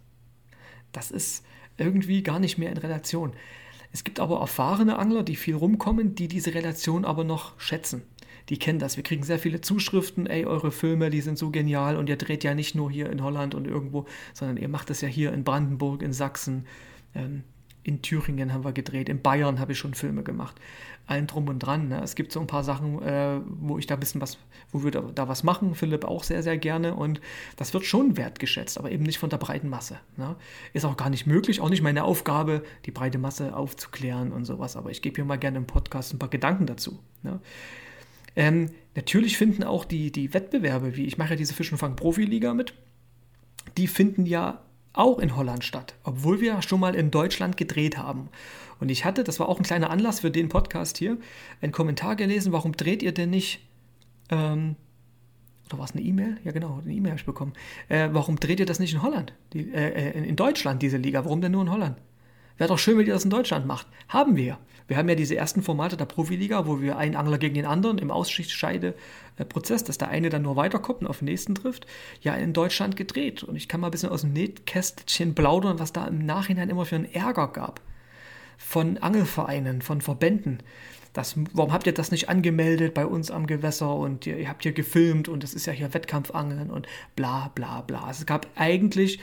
Das 0.92 1.10
ist 1.10 1.44
irgendwie 1.78 2.22
gar 2.22 2.40
nicht 2.40 2.60
mehr 2.60 2.70
in 2.70 2.78
Relation. 2.78 3.34
Es 3.92 4.04
gibt 4.04 4.20
aber 4.20 4.40
erfahrene 4.40 5.00
Angler, 5.00 5.24
die 5.24 5.36
viel 5.36 5.56
rumkommen, 5.56 6.14
die 6.16 6.28
diese 6.28 6.54
Relation 6.54 7.06
aber 7.06 7.24
noch 7.24 7.60
schätzen. 7.60 8.04
Die 8.50 8.58
kennen 8.58 8.80
das. 8.80 8.98
Wir 8.98 9.04
kriegen 9.04 9.24
sehr 9.24 9.40
viele 9.40 9.62
Zuschriften, 9.62 10.28
ey, 10.28 10.46
eure 10.46 10.72
Filme, 10.72 11.10
die 11.10 11.22
sind 11.22 11.38
so 11.38 11.52
genial 11.52 11.98
und 11.98 12.10
ihr 12.10 12.18
dreht 12.18 12.44
ja 12.44 12.54
nicht 12.54 12.76
nur 12.76 12.92
hier 12.92 13.10
in 13.10 13.24
Holland 13.24 13.56
und 13.56 13.68
irgendwo, 13.68 14.06
sondern 14.34 14.58
ihr 14.58 14.70
macht 14.70 14.90
das 14.90 15.02
ja 15.02 15.08
hier 15.08 15.34
in 15.34 15.44
Brandenburg, 15.44 16.02
in 16.02 16.14
Sachsen, 16.14 16.66
ähm, 17.16 17.44
in 17.84 18.02
Thüringen 18.02 18.54
haben 18.54 18.64
wir 18.64 18.74
gedreht, 18.74 19.10
in 19.10 19.22
Bayern 19.22 19.60
habe 19.60 19.72
ich 19.72 19.80
schon 19.80 19.94
Filme 19.94 20.24
gemacht. 20.24 20.56
Allen 21.08 21.26
drum 21.26 21.48
und 21.48 21.60
dran. 21.60 21.90
Ne? 21.90 22.02
Es 22.04 22.16
gibt 22.16 22.32
so 22.32 22.40
ein 22.40 22.48
paar 22.48 22.64
Sachen, 22.64 23.02
äh, 23.02 23.42
wo 23.46 23.80
ich 23.80 23.88
da 23.88 23.96
ein 23.96 24.00
bisschen 24.00 24.22
was, 24.22 24.38
wo 24.72 24.84
wir 24.84 24.92
da, 24.92 25.28
was 25.28 25.44
machen. 25.44 25.74
Philipp 25.74 26.06
auch 26.06 26.24
sehr, 26.24 26.44
sehr 26.44 26.58
gerne. 26.58 26.94
Und 26.94 27.20
das 27.58 27.74
wird 27.74 27.86
schon 27.86 28.18
wertgeschätzt, 28.18 28.78
aber 28.78 28.92
eben 28.92 29.04
nicht 29.04 29.18
von 29.18 29.30
der 29.30 29.38
breiten 29.38 29.68
Masse. 29.68 30.00
Ne? 30.16 30.36
Ist 30.74 30.86
auch 30.86 30.96
gar 30.96 31.10
nicht 31.10 31.26
möglich, 31.26 31.60
auch 31.60 31.70
nicht 31.70 31.82
meine 31.82 32.04
Aufgabe, 32.04 32.64
die 32.86 32.92
breite 32.92 33.18
Masse 33.18 33.56
aufzuklären 33.56 34.32
und 34.32 34.46
sowas. 34.46 34.78
Aber 34.78 34.92
ich 34.92 35.02
gebe 35.02 35.16
hier 35.16 35.26
mal 35.26 35.38
gerne 35.40 35.58
im 35.58 35.66
Podcast 35.66 36.14
ein 36.14 36.20
paar 36.20 36.30
Gedanken 36.30 36.68
dazu. 36.68 37.00
Ne? 37.24 37.40
Ähm, 38.36 38.70
natürlich 38.96 39.38
finden 39.38 39.64
auch 39.64 39.86
die, 39.86 40.12
die 40.12 40.34
Wettbewerbe, 40.34 40.96
wie 40.96 41.06
ich 41.06 41.18
mache 41.18 41.32
ja 41.32 41.36
diese 41.36 41.54
Fisch- 41.54 41.72
und 41.72 41.78
Fang-Profiliga 41.78 42.54
mit, 42.54 42.74
die 43.78 43.88
finden 43.88 44.26
ja 44.26 44.62
auch 44.94 45.20
in 45.20 45.36
Holland 45.36 45.64
statt, 45.64 45.96
obwohl 46.04 46.42
wir 46.42 46.62
schon 46.62 46.80
mal 46.80 46.96
in 46.96 47.12
Deutschland 47.12 47.58
gedreht 47.58 47.98
haben. 47.98 48.30
Und 48.80 48.90
ich 48.90 49.06
hatte, 49.06 49.24
das 49.24 49.40
war 49.40 49.48
auch 49.48 49.58
ein 49.58 49.64
kleiner 49.64 49.90
Anlass 49.90 50.22
für 50.22 50.32
den 50.32 50.50
Podcast 50.50 50.98
hier, 50.98 51.18
einen 51.62 51.72
Kommentar 51.72 52.16
gelesen, 52.16 52.52
warum 52.52 52.74
dreht 52.74 53.04
ihr 53.04 53.14
denn 53.14 53.30
nicht, 53.30 53.62
ähm, 54.30 54.76
oder 55.68 55.78
war 55.80 55.86
es 55.86 55.94
eine 55.94 56.02
E-Mail? 56.02 56.38
Ja 56.44 56.52
genau, 56.52 56.82
eine 56.84 56.94
E-Mail 56.94 57.12
habe 57.12 57.20
ich 57.20 57.26
bekommen. 57.26 57.54
Äh, 57.88 58.10
warum 58.12 58.38
dreht 58.38 58.60
ihr 58.60 58.66
das 58.66 58.80
nicht 58.80 58.94
in 58.94 59.02
Holland? 59.02 59.34
Die, 59.54 59.72
äh, 59.72 60.12
in 60.12 60.36
Deutschland, 60.36 60.82
diese 60.82 60.98
Liga, 60.98 61.24
warum 61.24 61.40
denn 61.40 61.54
nur 61.54 61.62
in 61.62 61.72
Holland? 61.72 61.98
Wäre 62.58 62.68
doch 62.68 62.80
schön, 62.80 62.98
wenn 62.98 63.08
ihr 63.08 63.14
das 63.14 63.24
in 63.24 63.30
Deutschland 63.30 63.66
macht. 63.66 63.88
Haben 64.10 64.36
wir. 64.36 64.58
Wir 64.92 64.98
haben 64.98 65.08
ja 65.08 65.16
diese 65.16 65.38
ersten 65.38 65.64
Formate 65.64 65.96
der 65.96 66.04
Profiliga, 66.04 66.68
wo 66.68 66.82
wir 66.82 66.98
einen 66.98 67.16
Angler 67.16 67.38
gegen 67.38 67.56
den 67.56 67.66
anderen 67.66 67.98
im 67.98 68.12
Ausscheideprozess, 68.12 69.86
dass 69.86 69.98
der 69.98 70.10
eine 70.10 70.28
dann 70.28 70.42
nur 70.42 70.58
weiterkommt 70.58 71.00
und 71.00 71.08
auf 71.08 71.20
den 71.20 71.30
nächsten 71.30 71.56
trifft, 71.56 71.88
ja 72.20 72.34
in 72.34 72.52
Deutschland 72.52 72.98
gedreht. 72.98 73.42
Und 73.42 73.56
ich 73.56 73.70
kann 73.70 73.80
mal 73.80 73.88
ein 73.88 73.92
bisschen 73.92 74.10
aus 74.10 74.24
dem 74.24 74.34
Nähkästchen 74.34 75.34
plaudern, 75.34 75.80
was 75.80 75.94
da 75.94 76.06
im 76.08 76.26
Nachhinein 76.26 76.70
immer 76.70 76.84
für 76.84 76.98
einen 76.98 77.06
Ärger 77.06 77.48
gab. 77.48 77.80
Von 78.58 78.98
Angelvereinen, 78.98 79.82
von 79.82 80.02
Verbänden. 80.02 80.62
Das, 81.14 81.36
warum 81.54 81.72
habt 81.72 81.88
ihr 81.88 81.94
das 81.94 82.12
nicht 82.12 82.28
angemeldet 82.28 82.94
bei 82.94 83.06
uns 83.06 83.32
am 83.32 83.48
Gewässer 83.48 83.96
und 83.96 84.28
ihr, 84.28 84.40
ihr 84.40 84.50
habt 84.50 84.64
hier 84.64 84.74
gefilmt 84.74 85.30
und 85.30 85.46
es 85.46 85.54
ist 85.54 85.68
ja 85.68 85.72
hier 85.72 85.94
Wettkampfangeln 85.94 86.70
und 86.70 86.86
bla 87.16 87.50
bla 87.56 87.80
bla. 87.80 88.10
Es 88.12 88.26
gab 88.26 88.46
eigentlich 88.56 89.22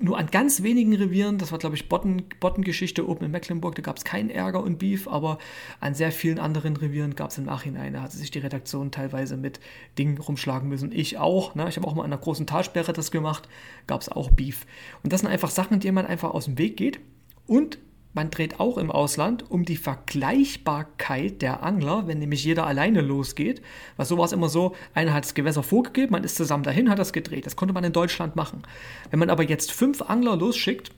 nur 0.00 0.18
an 0.18 0.26
ganz 0.26 0.62
wenigen 0.62 0.94
Revieren, 0.94 1.38
das 1.38 1.52
war 1.52 1.58
glaube 1.58 1.76
ich 1.76 1.88
Botten, 1.88 2.24
Bottengeschichte 2.40 3.06
oben 3.08 3.26
in 3.26 3.30
Mecklenburg, 3.30 3.74
da 3.74 3.82
gab 3.82 3.96
es 3.96 4.04
keinen 4.04 4.30
Ärger 4.30 4.62
und 4.62 4.78
Beef, 4.78 5.06
aber 5.06 5.38
an 5.78 5.94
sehr 5.94 6.10
vielen 6.10 6.38
anderen 6.38 6.76
Revieren 6.76 7.14
gab 7.14 7.30
es 7.30 7.38
im 7.38 7.44
Nachhinein, 7.44 7.92
da 7.92 8.02
hat 8.02 8.12
sich 8.12 8.30
die 8.30 8.38
Redaktion 8.38 8.90
teilweise 8.90 9.36
mit 9.36 9.60
Dingen 9.98 10.18
rumschlagen 10.18 10.68
müssen. 10.68 10.90
Ich 10.92 11.18
auch, 11.18 11.54
ne? 11.54 11.68
ich 11.68 11.76
habe 11.76 11.86
auch 11.86 11.94
mal 11.94 12.04
an 12.04 12.12
einer 12.12 12.20
großen 12.20 12.46
Talsperre 12.46 12.92
das 12.92 13.10
gemacht, 13.10 13.48
gab 13.86 14.00
es 14.00 14.08
auch 14.08 14.30
Beef. 14.30 14.66
Und 15.02 15.12
das 15.12 15.20
sind 15.20 15.30
einfach 15.30 15.50
Sachen, 15.50 15.80
die 15.80 15.92
man 15.92 16.06
einfach 16.06 16.30
aus 16.30 16.46
dem 16.46 16.58
Weg 16.58 16.76
geht 16.76 17.00
und 17.46 17.78
man 18.12 18.30
dreht 18.30 18.58
auch 18.58 18.76
im 18.76 18.90
Ausland 18.90 19.50
um 19.50 19.64
die 19.64 19.76
Vergleichbarkeit 19.76 21.42
der 21.42 21.62
Angler, 21.62 22.08
wenn 22.08 22.18
nämlich 22.18 22.44
jeder 22.44 22.66
alleine 22.66 23.02
losgeht. 23.02 23.62
Weil 23.96 24.06
so 24.06 24.18
war 24.18 24.24
es 24.24 24.32
immer 24.32 24.48
so, 24.48 24.74
einer 24.94 25.14
hat 25.14 25.24
das 25.24 25.34
Gewässer 25.34 25.62
vorgegeben, 25.62 26.12
man 26.12 26.24
ist 26.24 26.36
zusammen 26.36 26.64
dahin, 26.64 26.90
hat 26.90 26.98
das 26.98 27.12
gedreht. 27.12 27.46
Das 27.46 27.54
konnte 27.54 27.72
man 27.72 27.84
in 27.84 27.92
Deutschland 27.92 28.34
machen. 28.34 28.62
Wenn 29.10 29.20
man 29.20 29.30
aber 29.30 29.44
jetzt 29.44 29.70
fünf 29.70 30.02
Angler 30.02 30.36
losschickt, 30.36 30.90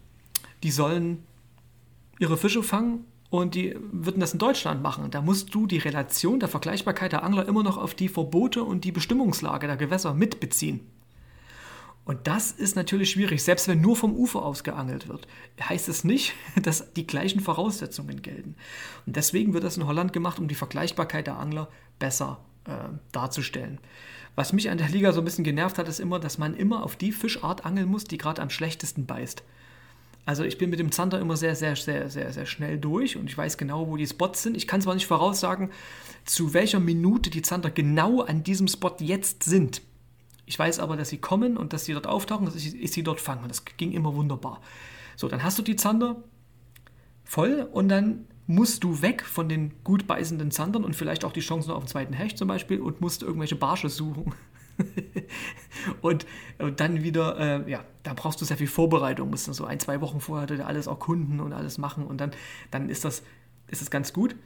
die 0.62 0.70
sollen 0.70 1.22
ihre 2.18 2.38
Fische 2.38 2.62
fangen 2.62 3.04
und 3.28 3.54
die 3.54 3.76
würden 3.90 4.20
das 4.20 4.32
in 4.32 4.38
Deutschland 4.38 4.82
machen. 4.82 5.10
Da 5.10 5.20
musst 5.20 5.54
du 5.54 5.66
die 5.66 5.78
Relation 5.78 6.40
der 6.40 6.48
Vergleichbarkeit 6.48 7.12
der 7.12 7.24
Angler 7.24 7.46
immer 7.46 7.62
noch 7.62 7.76
auf 7.76 7.94
die 7.94 8.08
Verbote 8.08 8.62
und 8.62 8.84
die 8.84 8.92
Bestimmungslage 8.92 9.66
der 9.66 9.76
Gewässer 9.76 10.14
mitbeziehen. 10.14 10.80
Und 12.04 12.26
das 12.26 12.50
ist 12.50 12.74
natürlich 12.74 13.10
schwierig, 13.10 13.44
selbst 13.44 13.68
wenn 13.68 13.80
nur 13.80 13.94
vom 13.94 14.14
Ufer 14.14 14.42
aus 14.42 14.64
geangelt 14.64 15.08
wird. 15.08 15.28
Heißt 15.62 15.88
es 15.88 16.02
nicht, 16.02 16.34
dass 16.62 16.92
die 16.94 17.06
gleichen 17.06 17.40
Voraussetzungen 17.40 18.22
gelten. 18.22 18.56
Und 19.06 19.16
deswegen 19.16 19.54
wird 19.54 19.64
das 19.64 19.76
in 19.76 19.86
Holland 19.86 20.12
gemacht, 20.12 20.38
um 20.38 20.48
die 20.48 20.56
Vergleichbarkeit 20.56 21.26
der 21.26 21.38
Angler 21.38 21.68
besser 21.98 22.40
äh, 22.64 22.72
darzustellen. 23.12 23.78
Was 24.34 24.52
mich 24.52 24.70
an 24.70 24.78
der 24.78 24.88
Liga 24.88 25.12
so 25.12 25.20
ein 25.20 25.24
bisschen 25.24 25.44
genervt 25.44 25.78
hat, 25.78 25.88
ist 25.88 26.00
immer, 26.00 26.18
dass 26.18 26.38
man 26.38 26.54
immer 26.54 26.82
auf 26.82 26.96
die 26.96 27.12
Fischart 27.12 27.66
angeln 27.66 27.88
muss, 27.88 28.04
die 28.04 28.18
gerade 28.18 28.40
am 28.42 28.50
schlechtesten 28.50 29.06
beißt. 29.06 29.44
Also 30.24 30.44
ich 30.44 30.56
bin 30.56 30.70
mit 30.70 30.78
dem 30.78 30.92
Zander 30.92 31.20
immer 31.20 31.36
sehr, 31.36 31.56
sehr, 31.56 31.76
sehr, 31.76 32.08
sehr, 32.08 32.32
sehr 32.32 32.46
schnell 32.46 32.78
durch 32.78 33.16
und 33.16 33.28
ich 33.28 33.36
weiß 33.36 33.58
genau, 33.58 33.88
wo 33.88 33.96
die 33.96 34.06
Spots 34.06 34.42
sind. 34.42 34.56
Ich 34.56 34.68
kann 34.68 34.80
zwar 34.80 34.94
nicht 34.94 35.06
voraussagen, 35.06 35.70
zu 36.24 36.54
welcher 36.54 36.78
Minute 36.78 37.28
die 37.28 37.42
Zander 37.42 37.70
genau 37.70 38.22
an 38.22 38.44
diesem 38.44 38.68
Spot 38.68 38.94
jetzt 39.00 39.42
sind. 39.42 39.82
Ich 40.52 40.58
weiß 40.58 40.80
aber, 40.80 40.98
dass 40.98 41.08
sie 41.08 41.16
kommen 41.16 41.56
und 41.56 41.72
dass 41.72 41.86
sie 41.86 41.94
dort 41.94 42.06
auftauchen, 42.06 42.44
dass 42.44 42.56
ich, 42.56 42.78
ich 42.78 42.92
sie 42.92 43.02
dort 43.02 43.22
fange. 43.22 43.48
Das 43.48 43.64
ging 43.64 43.90
immer 43.92 44.14
wunderbar. 44.14 44.60
So, 45.16 45.26
dann 45.26 45.42
hast 45.42 45.58
du 45.58 45.62
die 45.62 45.76
Zander 45.76 46.22
voll 47.24 47.66
und 47.72 47.88
dann 47.88 48.26
musst 48.46 48.84
du 48.84 49.00
weg 49.00 49.24
von 49.24 49.48
den 49.48 49.72
gut 49.82 50.06
beißenden 50.06 50.50
Zandern 50.50 50.84
und 50.84 50.94
vielleicht 50.94 51.24
auch 51.24 51.32
die 51.32 51.40
Chancen 51.40 51.70
auf 51.70 51.84
den 51.84 51.88
zweiten 51.88 52.12
Hecht 52.12 52.36
zum 52.36 52.48
Beispiel 52.48 52.82
und 52.82 53.00
musst 53.00 53.22
irgendwelche 53.22 53.56
Barsche 53.56 53.88
suchen. 53.88 54.34
und, 56.02 56.26
und, 56.58 56.80
dann 56.80 57.02
wieder, 57.02 57.38
äh, 57.38 57.70
ja, 57.70 57.82
da 58.02 58.12
brauchst 58.12 58.38
du 58.42 58.44
sehr 58.44 58.58
viel 58.58 58.66
Vorbereitung, 58.66 59.30
musst 59.30 59.48
du 59.48 59.54
so 59.54 59.64
ein, 59.64 59.80
zwei 59.80 60.02
Wochen 60.02 60.20
vorher 60.20 60.66
alles 60.66 60.86
erkunden 60.86 61.40
und 61.40 61.54
alles 61.54 61.78
machen 61.78 62.04
und 62.04 62.20
dann, 62.20 62.32
dann 62.70 62.90
ist, 62.90 63.06
das, 63.06 63.22
ist 63.68 63.80
das 63.80 63.90
ganz 63.90 64.12
gut. 64.12 64.36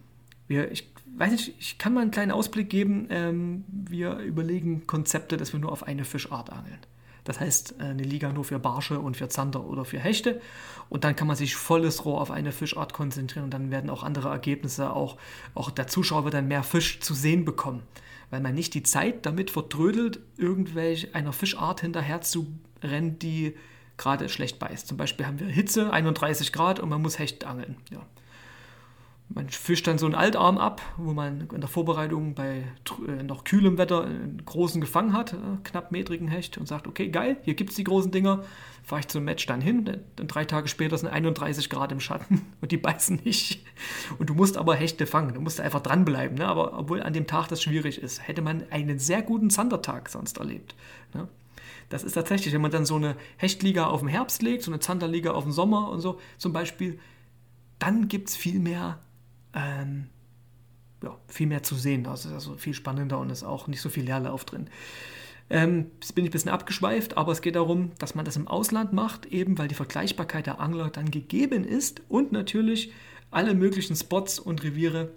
Wir, 0.48 0.70
ich 0.70 0.92
weiß 1.16 1.32
nicht, 1.32 1.54
ich 1.58 1.78
kann 1.78 1.94
mal 1.94 2.02
einen 2.02 2.10
kleinen 2.10 2.32
Ausblick 2.32 2.70
geben. 2.70 3.06
Ähm, 3.10 3.64
wir 3.68 4.18
überlegen 4.18 4.86
Konzepte, 4.86 5.36
dass 5.36 5.52
wir 5.52 5.60
nur 5.60 5.72
auf 5.72 5.82
eine 5.82 6.04
Fischart 6.04 6.50
angeln. 6.50 6.78
Das 7.26 7.40
heißt, 7.40 7.76
äh, 7.80 7.84
eine 7.84 8.02
Liga 8.02 8.32
nur 8.32 8.44
für 8.44 8.58
Barsche 8.58 9.00
und 9.00 9.16
für 9.16 9.28
Zander 9.28 9.64
oder 9.64 9.84
für 9.84 9.98
Hechte. 9.98 10.40
Und 10.88 11.04
dann 11.04 11.16
kann 11.16 11.26
man 11.26 11.36
sich 11.36 11.56
volles 11.56 12.04
Rohr 12.04 12.20
auf 12.20 12.30
eine 12.30 12.52
Fischart 12.52 12.92
konzentrieren 12.92 13.44
und 13.44 13.50
dann 13.54 13.70
werden 13.70 13.90
auch 13.90 14.02
andere 14.02 14.28
Ergebnisse, 14.28 14.92
auch, 14.92 15.16
auch 15.54 15.70
der 15.70 15.88
Zuschauer 15.88 16.24
wird 16.24 16.34
dann 16.34 16.48
mehr 16.48 16.62
Fisch 16.62 17.00
zu 17.00 17.12
sehen 17.12 17.44
bekommen. 17.44 17.82
Weil 18.30 18.40
man 18.40 18.54
nicht 18.54 18.74
die 18.74 18.82
Zeit 18.82 19.26
damit 19.26 19.50
vertrödelt, 19.50 20.20
irgendwelche 20.36 21.14
einer 21.14 21.32
Fischart 21.32 21.80
hinterher 21.80 22.20
zu 22.22 22.46
rennen, 22.82 23.18
die 23.18 23.56
gerade 23.96 24.28
schlecht 24.28 24.58
beißt. 24.58 24.86
Zum 24.86 24.96
Beispiel 24.96 25.26
haben 25.26 25.40
wir 25.40 25.46
Hitze, 25.46 25.92
31 25.92 26.52
Grad 26.52 26.80
und 26.80 26.88
man 26.88 27.02
muss 27.02 27.18
Hecht 27.18 27.44
angeln. 27.44 27.76
Ja. 27.90 28.04
Man 29.28 29.48
fischt 29.48 29.88
dann 29.88 29.98
so 29.98 30.06
einen 30.06 30.14
Altarm 30.14 30.56
ab, 30.56 30.80
wo 30.96 31.12
man 31.12 31.48
in 31.52 31.60
der 31.60 31.68
Vorbereitung 31.68 32.34
bei 32.34 32.62
äh, 33.08 33.22
noch 33.24 33.42
kühlem 33.42 33.76
Wetter 33.76 34.04
einen 34.04 34.42
großen 34.44 34.80
gefangen 34.80 35.12
hat, 35.12 35.32
äh, 35.32 35.36
knapp 35.64 35.90
metrigen 35.90 36.28
Hecht, 36.28 36.58
und 36.58 36.66
sagt, 36.68 36.86
okay, 36.86 37.08
geil, 37.08 37.36
hier 37.42 37.54
gibt 37.54 37.70
es 37.70 37.76
die 37.76 37.82
großen 37.82 38.12
Dinger, 38.12 38.44
fahre 38.84 39.00
ich 39.00 39.08
zum 39.08 39.24
Match 39.24 39.44
dann 39.46 39.60
hin, 39.60 40.00
dann 40.14 40.28
drei 40.28 40.44
Tage 40.44 40.68
später 40.68 40.96
sind 40.96 41.08
31 41.08 41.68
Grad 41.70 41.90
im 41.90 41.98
Schatten 41.98 42.42
und 42.60 42.70
die 42.70 42.76
beißen 42.76 43.20
nicht. 43.24 43.64
Und 44.18 44.30
du 44.30 44.34
musst 44.34 44.56
aber 44.56 44.76
Hechte 44.76 45.06
fangen, 45.06 45.34
du 45.34 45.40
musst 45.40 45.60
einfach 45.60 45.80
dranbleiben, 45.80 46.38
ne? 46.38 46.46
aber 46.46 46.78
obwohl 46.78 47.02
an 47.02 47.12
dem 47.12 47.26
Tag 47.26 47.48
das 47.48 47.60
schwierig 47.60 48.00
ist, 48.00 48.26
hätte 48.26 48.42
man 48.42 48.62
einen 48.70 49.00
sehr 49.00 49.22
guten 49.22 49.50
Zandertag 49.50 50.08
sonst 50.08 50.38
erlebt. 50.38 50.76
Ne? 51.14 51.26
Das 51.88 52.04
ist 52.04 52.12
tatsächlich, 52.12 52.54
wenn 52.54 52.60
man 52.60 52.70
dann 52.70 52.86
so 52.86 52.94
eine 52.94 53.16
Hechtliga 53.38 53.86
auf 53.86 54.00
den 54.00 54.08
Herbst 54.08 54.40
legt, 54.42 54.62
so 54.62 54.70
eine 54.70 54.78
Zanderliga 54.78 55.32
auf 55.32 55.44
den 55.44 55.52
Sommer 55.52 55.90
und 55.90 56.00
so 56.00 56.20
zum 56.38 56.52
Beispiel, 56.52 57.00
dann 57.80 58.08
gibt 58.08 58.28
es 58.28 58.36
viel 58.36 58.58
mehr 58.58 59.00
ähm, 59.56 60.08
ja, 61.02 61.18
viel 61.26 61.46
mehr 61.46 61.62
zu 61.62 61.74
sehen. 61.74 62.04
Das 62.04 62.24
ist 62.24 62.32
also 62.32 62.56
viel 62.56 62.74
spannender 62.74 63.18
und 63.18 63.30
ist 63.30 63.42
auch 63.42 63.66
nicht 63.66 63.80
so 63.80 63.88
viel 63.88 64.04
Leerlauf 64.04 64.44
drin. 64.44 64.68
Ähm, 65.48 65.90
jetzt 66.00 66.14
bin 66.14 66.24
ich 66.24 66.30
ein 66.30 66.32
bisschen 66.32 66.50
abgeschweift, 66.50 67.16
aber 67.16 67.32
es 67.32 67.40
geht 67.40 67.56
darum, 67.56 67.92
dass 67.98 68.14
man 68.14 68.24
das 68.24 68.36
im 68.36 68.48
Ausland 68.48 68.92
macht, 68.92 69.26
eben 69.26 69.58
weil 69.58 69.68
die 69.68 69.74
Vergleichbarkeit 69.74 70.46
der 70.46 70.60
Angler 70.60 70.90
dann 70.90 71.10
gegeben 71.10 71.64
ist 71.64 72.02
und 72.08 72.32
natürlich 72.32 72.92
alle 73.30 73.54
möglichen 73.54 73.96
Spots 73.96 74.38
und 74.38 74.62
Reviere 74.64 75.10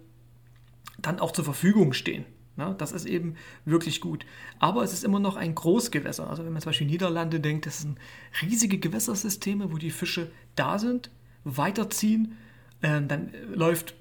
dann 0.99 1.19
auch 1.19 1.31
zur 1.31 1.45
Verfügung 1.45 1.93
stehen. 1.93 2.25
Ja, 2.57 2.73
das 2.73 2.91
ist 2.91 3.05
eben 3.05 3.35
wirklich 3.63 4.01
gut. 4.01 4.25
Aber 4.59 4.83
es 4.83 4.91
ist 4.91 5.05
immer 5.05 5.21
noch 5.21 5.37
ein 5.37 5.55
Großgewässer. 5.55 6.29
Also 6.29 6.43
wenn 6.43 6.51
man 6.51 6.61
zum 6.61 6.71
Beispiel 6.71 6.87
Niederlande 6.87 7.39
denkt, 7.39 7.65
das 7.65 7.79
sind 7.81 7.97
riesige 8.41 8.77
Gewässersysteme, 8.79 9.71
wo 9.71 9.77
die 9.77 9.91
Fische 9.91 10.29
da 10.55 10.77
sind, 10.77 11.09
weiterziehen, 11.45 12.37
äh, 12.81 13.01
dann 13.01 13.31
läuft 13.53 13.95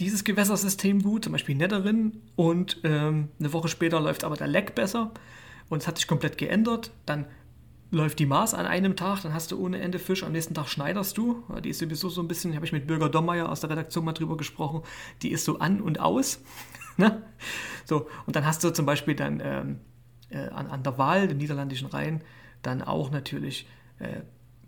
dieses 0.00 0.24
Gewässersystem 0.24 1.02
gut, 1.02 1.24
zum 1.24 1.32
Beispiel 1.32 1.54
Netterin, 1.54 2.22
und 2.34 2.80
ähm, 2.84 3.28
eine 3.38 3.52
Woche 3.52 3.68
später 3.68 4.00
läuft 4.00 4.24
aber 4.24 4.36
der 4.36 4.48
Leck 4.48 4.74
besser 4.74 5.12
und 5.68 5.82
es 5.82 5.88
hat 5.88 5.98
sich 5.98 6.06
komplett 6.06 6.38
geändert. 6.38 6.90
Dann 7.06 7.26
läuft 7.90 8.18
die 8.18 8.26
Maß 8.26 8.54
an 8.54 8.66
einem 8.66 8.96
Tag, 8.96 9.22
dann 9.22 9.34
hast 9.34 9.52
du 9.52 9.60
ohne 9.60 9.80
Ende 9.80 9.98
Fisch, 9.98 10.22
am 10.22 10.32
nächsten 10.32 10.54
Tag 10.54 10.68
schneiderst 10.68 11.18
du. 11.18 11.44
Die 11.62 11.70
ist 11.70 11.80
sowieso 11.80 12.08
so 12.08 12.22
ein 12.22 12.28
bisschen, 12.28 12.54
habe 12.54 12.64
ich 12.64 12.72
mit 12.72 12.86
Bürger 12.86 13.08
Dommeier 13.08 13.48
aus 13.48 13.60
der 13.60 13.70
Redaktion 13.70 14.04
mal 14.04 14.12
drüber 14.12 14.36
gesprochen, 14.36 14.82
die 15.22 15.30
ist 15.30 15.44
so 15.44 15.58
an 15.58 15.80
und 15.80 16.00
aus. 16.00 16.40
ne? 16.96 17.22
So, 17.84 18.08
und 18.26 18.36
dann 18.36 18.46
hast 18.46 18.64
du 18.64 18.70
zum 18.70 18.86
Beispiel 18.86 19.14
dann 19.14 19.40
ähm, 19.44 19.80
äh, 20.30 20.48
an, 20.48 20.68
an 20.68 20.82
der 20.82 20.98
Wahl, 20.98 21.28
dem 21.28 21.38
niederländischen 21.38 21.88
Rhein, 21.88 22.22
dann 22.62 22.82
auch 22.82 23.10
natürlich 23.10 23.68
äh, 23.98 24.20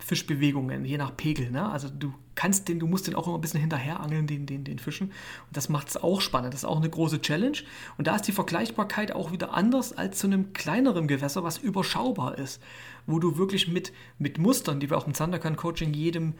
Fischbewegungen, 0.03 0.83
je 0.83 0.97
nach 0.97 1.15
Pegel. 1.15 1.49
Ne? 1.49 1.69
Also 1.69 1.87
du 1.89 2.13
kannst 2.35 2.67
den, 2.67 2.79
du 2.79 2.87
musst 2.87 3.07
den 3.07 3.15
auch 3.15 3.25
immer 3.25 3.37
ein 3.37 3.41
bisschen 3.41 3.61
hinterher 3.61 4.01
angeln, 4.01 4.27
den, 4.27 4.45
den, 4.45 4.65
den 4.65 4.77
Fischen. 4.79 5.07
Und 5.07 5.57
das 5.57 5.69
macht 5.69 5.87
es 5.87 5.97
auch 5.97 6.19
spannend. 6.19 6.53
Das 6.53 6.61
ist 6.61 6.65
auch 6.65 6.77
eine 6.77 6.89
große 6.89 7.21
Challenge. 7.21 7.57
Und 7.97 8.07
da 8.07 8.15
ist 8.15 8.27
die 8.27 8.33
Vergleichbarkeit 8.33 9.13
auch 9.13 9.31
wieder 9.31 9.53
anders 9.53 9.93
als 9.93 10.19
zu 10.19 10.27
einem 10.27 10.51
kleineren 10.51 11.07
Gewässer, 11.07 11.43
was 11.43 11.57
überschaubar 11.57 12.37
ist. 12.37 12.61
Wo 13.05 13.19
du 13.19 13.37
wirklich 13.37 13.69
mit, 13.69 13.93
mit 14.17 14.37
Mustern, 14.37 14.81
die 14.81 14.89
wir 14.89 14.97
auch 14.97 15.07
im 15.07 15.13
Zanderkan 15.13 15.55
Coaching 15.55 15.93
jedem 15.93 16.33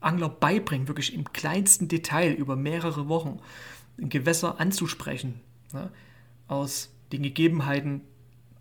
Angler 0.00 0.28
beibringen, 0.28 0.86
wirklich 0.86 1.14
im 1.14 1.32
kleinsten 1.32 1.88
Detail 1.88 2.32
über 2.32 2.54
mehrere 2.54 3.08
Wochen 3.08 3.40
ein 3.98 4.10
Gewässer 4.10 4.60
anzusprechen. 4.60 5.40
Ne? 5.72 5.90
Aus 6.48 6.90
den 7.12 7.22
Gegebenheiten 7.22 8.02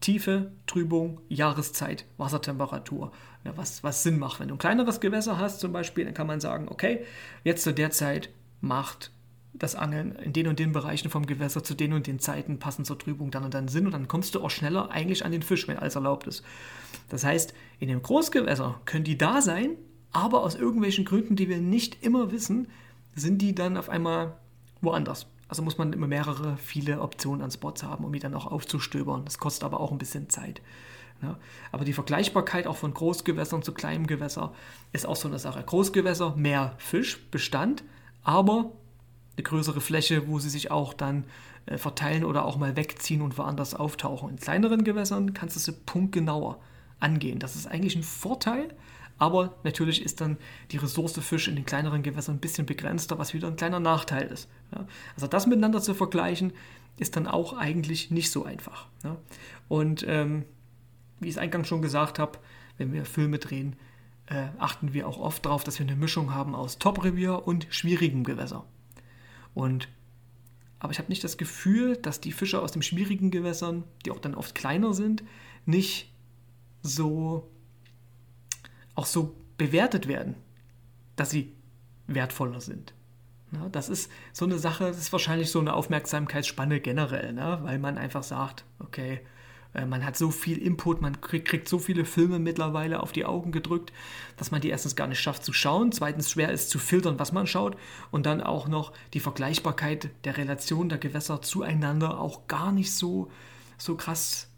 Tiefe, 0.03 0.51
Trübung, 0.67 1.21
Jahreszeit, 1.29 2.05
Wassertemperatur 2.17 3.13
ja, 3.45 3.55
was, 3.55 3.83
was 3.83 4.03
Sinn 4.03 4.19
macht. 4.19 4.41
Wenn 4.41 4.49
du 4.49 4.55
ein 4.55 4.59
kleineres 4.59 4.99
Gewässer 4.99 5.37
hast 5.37 5.61
zum 5.61 5.71
Beispiel, 5.71 6.03
dann 6.03 6.13
kann 6.13 6.27
man 6.27 6.41
sagen, 6.41 6.67
okay, 6.69 7.05
jetzt 7.45 7.63
zu 7.63 7.73
der 7.73 7.91
Zeit 7.91 8.29
macht 8.59 9.11
das 9.53 9.75
Angeln 9.75 10.15
in 10.15 10.33
den 10.33 10.47
und 10.47 10.59
den 10.59 10.73
Bereichen 10.73 11.09
vom 11.09 11.25
Gewässer 11.25 11.63
zu 11.63 11.73
den 11.73 11.93
und 11.93 12.05
den 12.05 12.19
Zeiten 12.19 12.59
passend 12.59 12.85
zur 12.85 12.99
Trübung 12.99 13.31
dann 13.31 13.45
und 13.45 13.53
dann 13.53 13.69
Sinn 13.69 13.85
und 13.85 13.93
dann 13.93 14.09
kommst 14.09 14.35
du 14.35 14.41
auch 14.41 14.49
schneller 14.49 14.91
eigentlich 14.91 15.23
an 15.23 15.31
den 15.31 15.41
Fisch, 15.41 15.67
wenn 15.69 15.77
alles 15.77 15.95
erlaubt 15.95 16.27
ist. 16.27 16.43
Das 17.07 17.23
heißt, 17.23 17.53
in 17.79 17.87
dem 17.87 18.01
Großgewässer 18.01 18.81
können 18.83 19.05
die 19.05 19.17
da 19.17 19.41
sein, 19.41 19.77
aber 20.11 20.43
aus 20.43 20.55
irgendwelchen 20.55 21.05
Gründen, 21.05 21.37
die 21.37 21.47
wir 21.47 21.59
nicht 21.59 22.03
immer 22.03 22.31
wissen, 22.31 22.67
sind 23.15 23.41
die 23.41 23.55
dann 23.55 23.77
auf 23.77 23.89
einmal 23.89 24.37
woanders. 24.81 25.27
Also 25.53 25.61
muss 25.61 25.77
man 25.77 25.93
immer 25.93 26.07
mehrere, 26.07 26.57
viele 26.57 26.99
Optionen 26.99 27.43
an 27.43 27.51
Spots 27.51 27.83
haben, 27.83 28.05
um 28.05 28.11
die 28.11 28.17
dann 28.17 28.33
auch 28.33 28.47
aufzustöbern. 28.47 29.23
Das 29.23 29.37
kostet 29.37 29.63
aber 29.63 29.81
auch 29.81 29.91
ein 29.91 29.99
bisschen 29.99 30.27
Zeit. 30.27 30.63
Ja, 31.21 31.37
aber 31.71 31.85
die 31.85 31.93
Vergleichbarkeit 31.93 32.65
auch 32.65 32.75
von 32.75 32.91
Großgewässern 32.91 33.61
zu 33.61 33.71
kleinem 33.71 34.07
Gewässer 34.07 34.51
ist 34.93 35.05
auch 35.05 35.15
so 35.15 35.27
eine 35.27 35.37
Sache. 35.37 35.61
Großgewässer 35.61 36.35
mehr 36.35 36.73
Fischbestand, 36.79 37.83
aber 38.23 38.71
eine 39.37 39.43
größere 39.43 39.79
Fläche, 39.79 40.27
wo 40.27 40.39
sie 40.39 40.49
sich 40.49 40.71
auch 40.71 40.91
dann 40.91 41.25
äh, 41.67 41.77
verteilen 41.77 42.25
oder 42.25 42.45
auch 42.45 42.57
mal 42.57 42.75
wegziehen 42.75 43.21
und 43.21 43.37
woanders 43.37 43.75
auftauchen. 43.75 44.31
In 44.31 44.37
kleineren 44.37 44.83
Gewässern 44.83 45.35
kannst 45.35 45.55
du 45.55 45.59
sie 45.59 45.73
punktgenauer 45.73 46.61
angehen. 46.99 47.37
Das 47.37 47.55
ist 47.55 47.67
eigentlich 47.67 47.95
ein 47.95 48.01
Vorteil, 48.01 48.69
aber 49.17 49.55
natürlich 49.63 50.03
ist 50.03 50.21
dann 50.21 50.37
die 50.71 50.77
Ressource 50.77 51.17
Fisch 51.19 51.47
in 51.47 51.55
den 51.55 51.65
kleineren 51.65 52.03
Gewässern 52.03 52.35
ein 52.35 52.39
bisschen 52.39 52.65
begrenzter, 52.65 53.19
was 53.19 53.33
wieder 53.33 53.47
ein 53.47 53.55
kleiner 53.55 53.79
Nachteil 53.79 54.27
ist. 54.27 54.49
Ja, 54.73 54.85
also 55.15 55.27
das 55.27 55.47
miteinander 55.47 55.81
zu 55.81 55.93
vergleichen, 55.93 56.53
ist 56.97 57.15
dann 57.15 57.27
auch 57.27 57.53
eigentlich 57.57 58.11
nicht 58.11 58.31
so 58.31 58.43
einfach. 58.45 58.87
Ja. 59.03 59.17
Und 59.67 60.05
ähm, 60.07 60.45
wie 61.19 61.27
ich 61.27 61.35
es 61.35 61.37
eingangs 61.37 61.67
schon 61.67 61.81
gesagt 61.81 62.19
habe, 62.19 62.39
wenn 62.77 62.93
wir 62.93 63.05
Filme 63.05 63.39
drehen, 63.39 63.75
äh, 64.27 64.47
achten 64.57 64.93
wir 64.93 65.07
auch 65.07 65.19
oft 65.19 65.45
darauf, 65.45 65.63
dass 65.63 65.79
wir 65.79 65.85
eine 65.85 65.95
Mischung 65.95 66.33
haben 66.33 66.55
aus 66.55 66.79
Top-Revier 66.79 67.47
und 67.47 67.67
schwierigem 67.69 68.23
Gewässer. 68.23 68.65
Und 69.53 69.89
aber 70.79 70.91
ich 70.91 70.99
habe 70.99 71.07
nicht 71.07 71.23
das 71.23 71.37
Gefühl, 71.37 71.95
dass 71.95 72.19
die 72.19 72.33
Fische 72.33 72.61
aus 72.61 72.73
den 72.73 72.81
schwierigen 72.81 73.31
Gewässern, 73.31 73.85
die 74.05 74.11
auch 74.11 74.19
dann 74.19 74.35
oft 74.35 74.53
kleiner 74.53 74.93
sind, 74.93 75.23
nicht 75.65 76.11
so 76.81 77.49
auch 78.95 79.05
so 79.05 79.35
bewertet 79.57 80.07
werden, 80.07 80.35
dass 81.15 81.29
sie 81.29 81.53
wertvoller 82.07 82.61
sind. 82.61 82.93
Ja, 83.51 83.69
das 83.69 83.89
ist 83.89 84.11
so 84.31 84.45
eine 84.45 84.57
Sache, 84.57 84.85
das 84.85 84.97
ist 84.97 85.11
wahrscheinlich 85.11 85.51
so 85.51 85.59
eine 85.59 85.73
Aufmerksamkeitsspanne 85.73 86.79
generell, 86.79 87.33
ne? 87.33 87.59
weil 87.61 87.77
man 87.77 87.97
einfach 87.97 88.23
sagt, 88.23 88.65
okay, 88.79 89.21
äh, 89.73 89.85
man 89.85 90.05
hat 90.05 90.17
so 90.17 90.31
viel 90.31 90.57
Input, 90.57 91.01
man 91.01 91.21
kriegt, 91.21 91.67
so 91.67 91.77
viele 91.77 92.05
Filme 92.05 92.39
mittlerweile 92.39 93.01
auf 93.01 93.11
die 93.11 93.25
Augen 93.25 93.51
gedrückt, 93.51 93.93
dass 94.37 94.49
man 94.49 94.61
die 94.61 94.69
erstens 94.69 94.95
gar 94.95 95.07
nicht 95.07 95.19
schafft 95.19 95.43
zu 95.43 95.53
schauen, 95.53 95.91
zweitens 95.91 96.31
schwer 96.31 96.51
ist 96.51 96.69
zu 96.71 96.79
filtern, 96.79 97.19
was 97.19 97.31
man 97.31 97.45
schaut 97.45 97.77
und 98.09 98.25
dann 98.25 98.41
auch 98.41 98.67
noch 98.67 98.91
die 99.13 99.19
Vergleichbarkeit 99.19 100.09
der 100.23 100.37
Relation 100.37 100.89
der 100.89 100.97
Gewässer 100.97 101.41
zueinander 101.41 102.19
auch 102.19 102.47
gar 102.47 102.71
nicht 102.71 102.93
so, 102.93 103.29
so 103.77 103.95
krass 103.95 104.49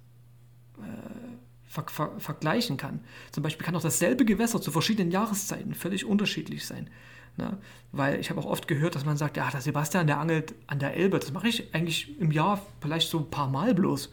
äh, 0.78 1.36
ver 1.76 1.86
ver 1.88 2.20
vergleichen 2.20 2.78
kann. 2.78 3.02
Zum 3.32 3.44
Beispiel 3.44 3.66
kann 3.66 3.76
auch 3.76 3.82
dasselbe 3.82 4.26
Gewässer 4.26 4.62
zu 4.62 4.72
verschiedenen 4.72 5.12
Jahreszeiten 5.12 5.74
völlig 5.74 6.06
unterschiedlich 6.06 6.66
sein. 6.66 6.90
Ne? 7.38 7.58
Weil 7.92 8.20
ich 8.20 8.30
habe 8.30 8.40
auch 8.40 8.46
oft 8.46 8.68
gehört, 8.68 8.96
dass 8.96 9.06
man 9.06 9.18
sagt, 9.18 9.38
ja, 9.38 9.50
der 9.52 9.62
Sebastian, 9.62 10.08
der 10.08 10.20
angelt 10.20 10.56
an 10.68 10.80
der 10.80 10.96
Elbe. 10.96 11.20
Das 11.20 11.34
mache 11.34 11.50
ich 11.50 11.76
eigentlich 11.76 12.20
im 12.20 12.32
Jahr 12.32 12.62
vielleicht 12.82 13.10
so 13.10 13.20
ein 13.20 13.30
paar 13.30 13.50
Mal 13.50 13.74
bloß 13.74 14.10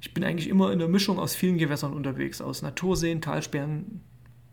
ich 0.00 0.14
bin 0.14 0.24
eigentlich 0.24 0.48
immer 0.48 0.72
in 0.72 0.78
der 0.78 0.88
Mischung 0.88 1.18
aus 1.18 1.34
vielen 1.34 1.58
Gewässern 1.58 1.92
unterwegs, 1.92 2.40
aus 2.40 2.62
Naturseen, 2.62 3.20
Talsperren, 3.20 4.00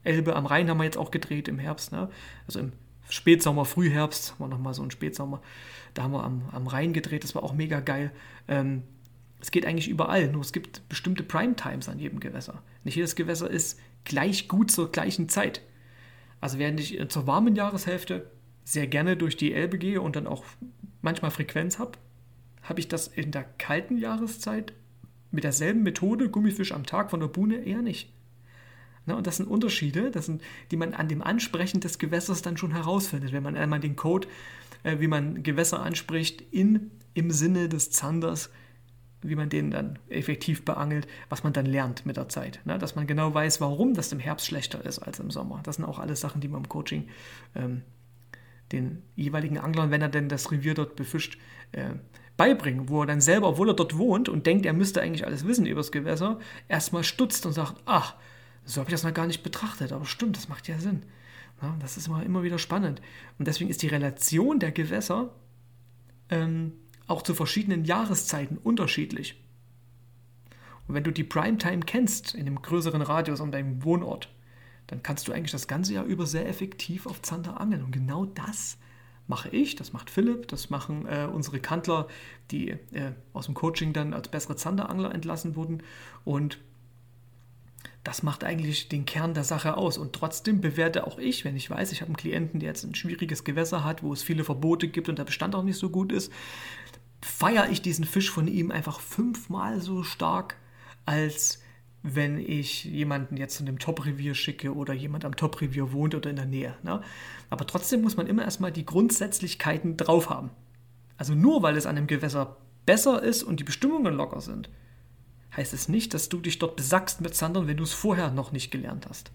Elbe 0.04 0.36
am 0.36 0.46
Rhein 0.46 0.70
haben 0.70 0.78
wir 0.78 0.84
jetzt 0.84 0.98
auch 0.98 1.12
gedreht 1.12 1.48
im 1.48 1.60
Herbst, 1.60 1.92
ne? 1.92 2.10
also 2.48 2.60
im 2.60 2.74
Spätsommer, 3.10 3.66
Frühherbst, 3.66 4.40
war 4.40 4.48
nochmal 4.48 4.74
so 4.74 4.84
ein 4.84 4.92
Spätsommer, 4.92 5.42
da 5.94 6.04
haben 6.04 6.14
wir 6.14 6.24
am, 6.24 6.44
am 6.52 6.68
Rhein 6.68 6.94
gedreht, 6.94 7.24
das 7.24 7.36
war 7.36 7.44
auch 7.44 7.54
mega 7.54 7.80
geil. 7.80 8.12
Ähm, 8.48 8.84
es 9.40 9.52
geht 9.52 9.66
eigentlich 9.66 9.88
überall, 9.88 10.32
nur 10.32 10.42
es 10.42 10.54
gibt 10.54 10.88
bestimmte 10.90 11.24
Primetimes 11.24 11.90
an 11.90 12.00
jedem 12.00 12.20
Gewässer. 12.20 12.64
Nicht 12.84 12.96
jedes 12.96 13.16
Gewässer 13.16 13.50
ist 13.50 13.80
gleich 14.04 14.48
gut 14.48 14.72
zur 14.72 14.92
gleichen 14.92 15.30
Zeit. 15.30 15.62
Also 16.42 16.60
während 16.60 16.80
ich 16.80 17.08
zur 17.10 17.28
warmen 17.28 17.56
Jahreshälfte 17.56 18.32
sehr 18.64 18.88
gerne 18.88 19.18
durch 19.18 19.38
die 19.38 19.54
Elbe 19.54 19.78
gehe 19.78 20.02
und 20.02 20.16
dann 20.16 20.28
auch 20.28 20.44
manchmal 21.02 21.32
Frequenz 21.32 21.80
habe, 21.80 21.98
habe 22.64 22.80
ich 22.80 22.88
das 22.88 23.08
in 23.08 23.32
der 23.32 23.44
kalten 23.44 23.98
Jahreszeit 23.98 24.74
mit 25.32 25.44
derselben 25.44 25.84
Methode, 25.84 26.30
Gummifisch 26.30 26.72
am 26.72 26.86
Tag 26.86 27.12
von 27.12 27.20
der 27.20 27.28
Buhne, 27.28 27.58
eher 27.58 27.82
nicht. 27.82 28.12
Na, 29.06 29.16
und 29.16 29.28
das 29.28 29.38
sind 29.38 29.48
Unterschiede, 29.48 30.10
das 30.10 30.26
sind, 30.26 30.42
die 30.72 30.78
man 30.78 30.96
an 30.96 31.08
dem 31.08 31.22
Ansprechen 31.22 31.80
des 31.80 32.00
Gewässers 32.00 32.42
dann 32.42 32.58
schon 32.58 32.72
herausfindet, 32.72 33.34
wenn 33.34 33.44
man 33.44 33.56
einmal 33.56 33.80
den 33.80 33.96
Code, 33.96 34.28
äh, 34.84 35.00
wie 35.00 35.08
man 35.08 35.44
Gewässer 35.44 35.82
anspricht, 35.82 36.42
in, 36.52 36.90
im 37.14 37.30
Sinne 37.30 37.70
des 37.70 37.92
Zanders, 37.92 38.50
wie 39.28 39.36
man 39.36 39.50
den 39.50 39.72
dann 39.72 40.00
effektiv 40.10 40.66
beangelt, 40.66 41.08
was 41.30 41.44
man 41.44 41.54
dann 41.54 41.66
lernt 41.66 42.06
mit 42.06 42.18
der 42.18 42.30
Zeit. 42.30 42.60
Na, 42.66 42.78
dass 42.78 42.96
man 42.96 43.08
genau 43.08 43.34
weiß, 43.34 43.62
warum 43.62 43.94
das 43.94 44.12
im 44.12 44.20
Herbst 44.20 44.48
schlechter 44.48 44.84
ist 44.86 45.00
als 45.00 45.20
im 45.20 45.32
Sommer. 45.32 45.62
Das 45.64 45.78
sind 45.78 45.86
auch 45.86 46.00
alles 46.00 46.20
Sachen, 46.20 46.42
die 46.42 46.48
man 46.48 46.64
im 46.64 46.70
Coaching 46.70 47.08
ähm, 47.56 47.82
den 48.72 49.04
jeweiligen 49.16 49.58
Anglern, 49.58 49.92
wenn 49.92 50.02
er 50.02 50.10
denn 50.10 50.30
das 50.30 50.52
Revier 50.52 50.74
dort 50.74 50.96
befischt, 50.96 51.38
äh, 51.72 51.92
beibringen, 52.38 52.90
wo 52.90 53.02
er 53.02 53.08
dann 53.08 53.22
selber, 53.22 53.50
obwohl 53.50 53.70
er 53.70 53.76
dort 53.76 53.98
wohnt 53.98 54.28
und 54.28 54.46
denkt, 54.46 54.66
er 54.66 54.74
müsste 54.74 55.02
eigentlich 55.02 55.26
alles 55.26 55.48
wissen 55.48 55.66
über 55.66 55.80
das 55.80 55.92
Gewässer, 55.92 56.40
erstmal 56.68 57.04
stutzt 57.04 57.46
und 57.46 57.54
sagt, 57.54 57.76
ach, 57.86 58.16
so 58.66 58.82
habe 58.82 58.90
ich 58.90 58.94
das 58.94 59.04
noch 59.04 59.14
gar 59.14 59.28
nicht 59.28 59.44
betrachtet, 59.44 59.94
aber 59.94 60.06
stimmt, 60.06 60.36
das 60.36 60.50
macht 60.50 60.68
ja 60.68 60.78
Sinn. 60.80 61.04
Ja, 61.62 61.76
das 61.80 61.96
ist 61.96 62.08
immer, 62.08 62.24
immer 62.24 62.44
wieder 62.44 62.58
spannend. 62.58 63.02
Und 63.40 63.48
deswegen 63.48 63.70
ist 63.70 63.82
die 63.82 63.88
Relation 63.88 64.60
der 64.60 64.72
Gewässer 64.72 65.34
ähm, 66.30 66.74
auch 67.08 67.22
zu 67.22 67.34
verschiedenen 67.34 67.86
Jahreszeiten 67.86 68.58
unterschiedlich. 68.58 69.42
Und 70.88 70.96
wenn 70.96 71.04
du 71.04 71.12
die 71.12 71.24
Primetime 71.24 71.82
kennst, 71.82 72.36
in 72.36 72.42
einem 72.42 72.62
größeren 72.62 73.02
Radius 73.02 73.40
um 73.40 73.52
deinem 73.52 73.84
Wohnort, 73.84 74.30
dann 74.88 75.02
kannst 75.02 75.28
du 75.28 75.32
eigentlich 75.32 75.52
das 75.52 75.68
ganze 75.68 75.94
Jahr 75.94 76.06
über 76.06 76.26
sehr 76.26 76.48
effektiv 76.48 77.08
auf 77.08 77.22
Zander 77.22 77.60
angeln. 77.60 77.84
Und 77.84 77.92
genau 77.92 78.26
das 78.26 78.78
mache 79.28 79.50
ich, 79.50 79.76
das 79.76 79.94
macht 79.94 80.10
Philipp, 80.10 80.48
das 80.48 80.70
machen 80.70 81.08
äh, 81.08 81.28
unsere 81.32 81.60
Kantler, 81.60 82.08
die 82.52 82.70
äh, 82.70 83.14
aus 83.34 83.46
dem 83.46 83.56
Coaching 83.56 83.94
dann 83.94 84.14
als 84.14 84.28
bessere 84.28 84.56
Zanderangler 84.56 85.14
entlassen 85.14 85.56
wurden. 85.56 85.82
Und 86.24 86.60
das 88.04 88.22
macht 88.22 88.44
eigentlich 88.44 88.88
den 88.88 89.06
Kern 89.06 89.34
der 89.34 89.44
Sache 89.44 89.78
aus. 89.78 89.98
Und 89.98 90.14
trotzdem 90.14 90.62
bewerte 90.62 91.08
auch 91.08 91.18
ich, 91.18 91.44
wenn 91.44 91.56
ich 91.56 91.72
weiß, 91.72 91.92
ich 91.92 92.02
habe 92.02 92.10
einen 92.10 92.18
Klienten, 92.18 92.60
der 92.60 92.70
jetzt 92.70 92.84
ein 92.84 92.94
schwieriges 92.94 93.44
Gewässer 93.44 93.84
hat, 93.84 94.04
wo 94.04 94.14
es 94.14 94.22
viele 94.22 94.44
Verbote 94.44 94.88
gibt 94.88 95.10
und 95.10 95.18
der 95.18 95.24
Bestand 95.24 95.56
auch 95.56 95.64
nicht 95.64 95.80
so 95.80 95.90
gut 95.90 96.12
ist, 96.12 96.32
feiere 97.26 97.70
ich 97.70 97.82
diesen 97.82 98.06
Fisch 98.06 98.30
von 98.30 98.48
ihm 98.48 98.72
einfach 98.72 99.00
fünfmal 99.00 99.82
so 99.82 100.04
stark 100.04 100.56
als 101.06 101.62
wenn 102.04 102.40
ich 102.40 102.84
jemanden 102.84 103.36
jetzt 103.36 103.60
in 103.60 103.66
dem 103.66 103.80
Top-Revier 103.80 104.36
schicke 104.36 104.76
oder 104.76 104.94
jemand 104.94 105.26
am 105.26 105.36
Top-Revier 105.36 105.92
wohnt 105.92 106.14
oder 106.14 106.30
in 106.30 106.36
der 106.36 106.46
Nähe. 106.46 106.76
Ne? 106.84 107.02
Aber 107.50 107.66
trotzdem 107.66 108.02
muss 108.02 108.16
man 108.16 108.28
immer 108.28 108.44
erstmal 108.44 108.72
die 108.72 108.86
Grundsätzlichkeiten 108.86 109.98
drauf 109.98 110.30
haben. 110.30 110.52
Also 111.18 111.34
nur 111.34 111.64
weil 111.64 111.78
es 111.78 111.88
an 111.88 111.98
einem 111.98 112.06
Gewässer 112.06 112.58
besser 112.86 113.24
ist 113.24 113.42
und 113.42 113.60
die 113.60 113.64
Bestimmungen 113.64 114.14
locker 114.14 114.42
sind, 114.42 114.70
heißt 115.58 115.74
es 115.74 115.90
nicht, 115.90 116.14
dass 116.14 116.30
du 116.30 116.40
dich 116.40 116.60
dort 116.60 116.76
besackst 116.76 117.22
mit 117.22 117.34
Sandern, 117.34 117.68
wenn 117.68 117.78
du 117.78 117.84
es 117.84 117.94
vorher 117.94 118.30
noch 118.30 118.52
nicht 118.52 118.70
gelernt 118.70 119.08
hast. 119.10 119.32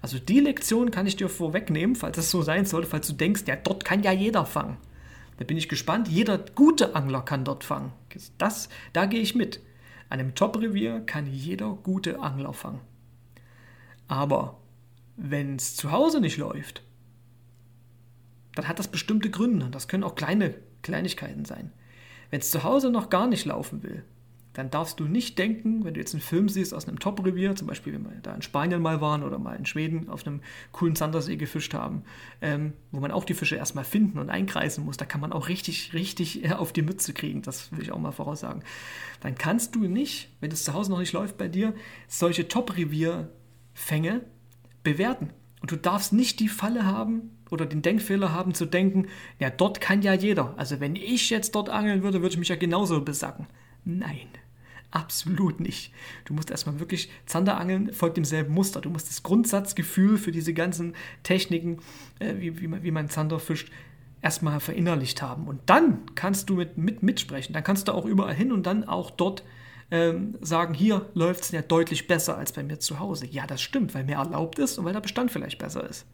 Also 0.00 0.18
die 0.18 0.40
Lektion 0.40 0.90
kann 0.90 1.06
ich 1.06 1.16
dir 1.16 1.28
vorwegnehmen, 1.28 1.96
falls 1.96 2.16
es 2.16 2.30
so 2.30 2.40
sein 2.40 2.64
sollte, 2.64 2.88
falls 2.88 3.06
du 3.08 3.12
denkst, 3.12 3.42
ja, 3.46 3.56
dort 3.56 3.84
kann 3.84 4.02
ja 4.02 4.12
jeder 4.12 4.46
fangen. 4.46 4.78
Da 5.38 5.44
bin 5.44 5.56
ich 5.56 5.68
gespannt, 5.68 6.08
jeder 6.08 6.38
gute 6.38 6.94
Angler 6.94 7.22
kann 7.22 7.44
dort 7.44 7.64
fangen. 7.64 7.92
Das, 8.38 8.68
da 8.92 9.06
gehe 9.06 9.20
ich 9.20 9.34
mit. 9.34 9.60
An 10.08 10.20
einem 10.20 10.34
Top-Revier 10.34 11.00
kann 11.00 11.26
jeder 11.26 11.72
gute 11.74 12.20
Angler 12.20 12.52
fangen. 12.52 12.80
Aber 14.08 14.60
wenn 15.16 15.56
es 15.56 15.76
zu 15.76 15.90
Hause 15.90 16.20
nicht 16.20 16.36
läuft, 16.36 16.82
dann 18.54 18.68
hat 18.68 18.78
das 18.78 18.88
bestimmte 18.88 19.30
Gründe. 19.30 19.68
Das 19.70 19.88
können 19.88 20.04
auch 20.04 20.14
kleine 20.14 20.54
Kleinigkeiten 20.82 21.44
sein. 21.44 21.72
Wenn 22.30 22.40
es 22.40 22.50
zu 22.50 22.62
Hause 22.62 22.90
noch 22.90 23.10
gar 23.10 23.26
nicht 23.26 23.44
laufen 23.44 23.82
will, 23.82 24.04
dann 24.56 24.70
darfst 24.70 25.00
du 25.00 25.04
nicht 25.04 25.38
denken, 25.38 25.84
wenn 25.84 25.92
du 25.92 26.00
jetzt 26.00 26.14
einen 26.14 26.22
Film 26.22 26.48
siehst 26.48 26.72
aus 26.72 26.88
einem 26.88 26.98
Top-Revier, 26.98 27.54
zum 27.56 27.66
Beispiel, 27.66 27.92
wenn 27.92 28.04
wir 28.04 28.12
da 28.22 28.34
in 28.34 28.40
Spanien 28.40 28.80
mal 28.80 29.02
waren 29.02 29.22
oder 29.22 29.38
mal 29.38 29.54
in 29.54 29.66
Schweden 29.66 30.08
auf 30.08 30.26
einem 30.26 30.40
coolen 30.72 30.96
Sandersee 30.96 31.36
gefischt 31.36 31.74
haben, 31.74 32.04
ähm, 32.40 32.72
wo 32.90 33.00
man 33.00 33.10
auch 33.10 33.24
die 33.24 33.34
Fische 33.34 33.56
erstmal 33.56 33.84
finden 33.84 34.18
und 34.18 34.30
einkreisen 34.30 34.86
muss, 34.86 34.96
da 34.96 35.04
kann 35.04 35.20
man 35.20 35.34
auch 35.34 35.48
richtig, 35.48 35.92
richtig 35.92 36.42
äh, 36.42 36.52
auf 36.52 36.72
die 36.72 36.80
Mütze 36.80 37.12
kriegen, 37.12 37.42
das 37.42 37.70
will 37.70 37.82
ich 37.82 37.92
auch 37.92 37.98
mal 37.98 38.12
voraussagen. 38.12 38.62
Dann 39.20 39.34
kannst 39.34 39.74
du 39.74 39.80
nicht, 39.80 40.30
wenn 40.40 40.50
es 40.50 40.64
zu 40.64 40.72
Hause 40.72 40.90
noch 40.90 41.00
nicht 41.00 41.12
läuft 41.12 41.36
bei 41.36 41.48
dir, 41.48 41.74
solche 42.08 42.48
Top-Revier-Fänge 42.48 44.22
bewerten. 44.82 45.34
Und 45.60 45.70
du 45.70 45.76
darfst 45.76 46.14
nicht 46.14 46.40
die 46.40 46.48
Falle 46.48 46.86
haben 46.86 47.36
oder 47.50 47.66
den 47.66 47.82
Denkfehler 47.82 48.32
haben 48.32 48.54
zu 48.54 48.64
denken, 48.64 49.08
ja, 49.38 49.50
dort 49.50 49.82
kann 49.82 50.00
ja 50.00 50.14
jeder. 50.14 50.54
Also 50.56 50.80
wenn 50.80 50.96
ich 50.96 51.28
jetzt 51.28 51.54
dort 51.54 51.68
angeln 51.68 52.02
würde, 52.02 52.22
würde 52.22 52.32
ich 52.32 52.38
mich 52.38 52.48
ja 52.48 52.56
genauso 52.56 53.02
besacken. 53.02 53.46
Nein. 53.84 54.28
Absolut 54.96 55.60
nicht. 55.60 55.92
Du 56.24 56.32
musst 56.32 56.50
erstmal 56.50 56.80
wirklich, 56.80 57.10
Zanderangeln 57.26 57.92
folgt 57.92 58.16
demselben 58.16 58.54
Muster. 58.54 58.80
Du 58.80 58.88
musst 58.88 59.10
das 59.10 59.22
Grundsatzgefühl 59.22 60.16
für 60.16 60.32
diese 60.32 60.54
ganzen 60.54 60.94
Techniken, 61.22 61.80
äh, 62.18 62.36
wie, 62.38 62.62
wie, 62.62 62.66
man, 62.66 62.82
wie 62.82 62.90
man 62.90 63.10
Zander 63.10 63.38
fischt, 63.38 63.70
erstmal 64.22 64.58
verinnerlicht 64.58 65.20
haben. 65.20 65.48
Und 65.48 65.60
dann 65.66 66.06
kannst 66.14 66.48
du 66.48 66.54
mit, 66.54 66.78
mit 66.78 67.02
mitsprechen. 67.02 67.52
Dann 67.52 67.62
kannst 67.62 67.88
du 67.88 67.92
auch 67.92 68.06
überall 68.06 68.32
hin 68.32 68.52
und 68.52 68.64
dann 68.64 68.84
auch 68.84 69.10
dort 69.10 69.44
ähm, 69.90 70.38
sagen, 70.40 70.72
hier 70.72 71.10
läuft 71.12 71.42
es 71.42 71.50
ja 71.50 71.60
deutlich 71.60 72.06
besser 72.06 72.38
als 72.38 72.52
bei 72.52 72.62
mir 72.62 72.78
zu 72.78 72.98
Hause. 72.98 73.26
Ja, 73.26 73.46
das 73.46 73.60
stimmt, 73.60 73.94
weil 73.94 74.04
mehr 74.04 74.16
erlaubt 74.16 74.58
ist 74.58 74.78
und 74.78 74.86
weil 74.86 74.94
der 74.94 75.00
Bestand 75.00 75.30
vielleicht 75.30 75.58
besser 75.58 75.86
ist. 75.86 76.06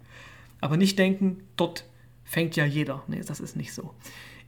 Aber 0.61 0.77
nicht 0.77 0.99
denken, 0.99 1.45
dort 1.57 1.85
fängt 2.25 2.57
ja 2.57 2.64
jeder. 2.64 3.05
Nee, 3.07 3.23
das 3.25 3.38
ist 3.38 3.55
nicht 3.55 3.75
so. 3.75 3.95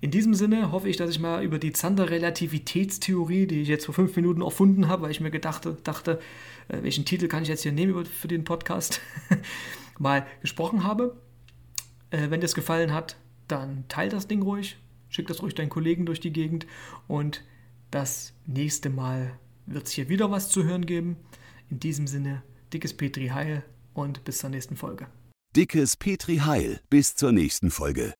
In 0.04 0.10
diesem 0.10 0.34
Sinne 0.34 0.70
hoffe 0.70 0.90
ich, 0.90 0.98
dass 0.98 1.08
ich 1.08 1.18
mal 1.18 1.42
über 1.42 1.58
die 1.58 1.72
Zander-Relativitätstheorie, 1.72 3.46
die 3.46 3.62
ich 3.62 3.68
jetzt 3.68 3.86
vor 3.86 3.94
fünf 3.94 4.14
Minuten 4.16 4.42
erfunden 4.42 4.86
habe, 4.86 5.04
weil 5.04 5.10
ich 5.10 5.22
mir 5.22 5.30
gedachte, 5.30 5.78
dachte, 5.82 6.20
äh, 6.68 6.82
welchen 6.82 7.06
Titel 7.06 7.26
kann 7.26 7.42
ich 7.42 7.48
jetzt 7.48 7.62
hier 7.62 7.72
nehmen 7.72 8.04
für 8.04 8.28
den 8.28 8.44
Podcast, 8.44 9.00
mal 9.98 10.26
gesprochen 10.42 10.84
habe. 10.84 11.16
Äh, 12.10 12.28
wenn 12.28 12.40
dir 12.40 12.44
es 12.44 12.54
gefallen 12.54 12.92
hat, 12.92 13.16
dann 13.48 13.88
teile 13.88 14.10
das 14.10 14.28
Ding 14.28 14.42
ruhig, 14.42 14.76
schick 15.08 15.26
das 15.26 15.40
ruhig 15.40 15.54
deinen 15.54 15.70
Kollegen 15.70 16.04
durch 16.04 16.20
die 16.20 16.34
Gegend 16.34 16.66
und 17.08 17.42
das 17.90 18.34
nächste 18.44 18.90
Mal 18.90 19.38
wird 19.64 19.86
es 19.86 19.92
hier 19.92 20.10
wieder 20.10 20.30
was 20.30 20.50
zu 20.50 20.64
hören 20.64 20.84
geben. 20.84 21.16
In 21.70 21.80
diesem 21.80 22.08
Sinne, 22.08 22.42
dickes 22.74 22.92
Petri 22.92 23.28
Heil 23.28 23.64
und 23.94 24.22
bis 24.24 24.36
zur 24.36 24.50
nächsten 24.50 24.76
Folge. 24.76 25.06
Dickes 25.56 25.96
Petri 25.96 26.42
Heil, 26.44 26.82
bis 26.90 27.14
zur 27.14 27.32
nächsten 27.32 27.70
Folge. 27.70 28.12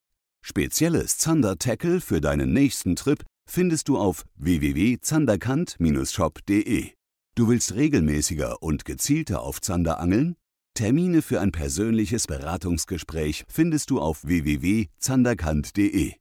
Spezielles 0.47 1.17
Zander-Tackle 1.17 2.03
für 2.03 2.21
deinen 2.21 2.53
nächsten 2.53 2.97
Trip 2.97 3.25
findest 3.49 3.89
du 3.89 3.97
auf 3.97 4.27
www.zanderkant-shop.de. 4.37 6.91
Du 7.35 7.49
willst 7.49 7.75
regelmäßiger 7.75 8.63
und 8.63 8.85
gezielter 8.85 9.41
auf 9.41 9.63
Zander 9.63 10.01
angeln? 10.01 10.37
Termine 10.75 11.23
für 11.23 11.41
ein 11.41 11.51
persönliches 11.51 12.27
Beratungsgespräch 12.27 13.47
findest 13.49 13.89
du 13.89 14.03
auf 14.03 14.27
www.zanderkant.de. 14.27 16.13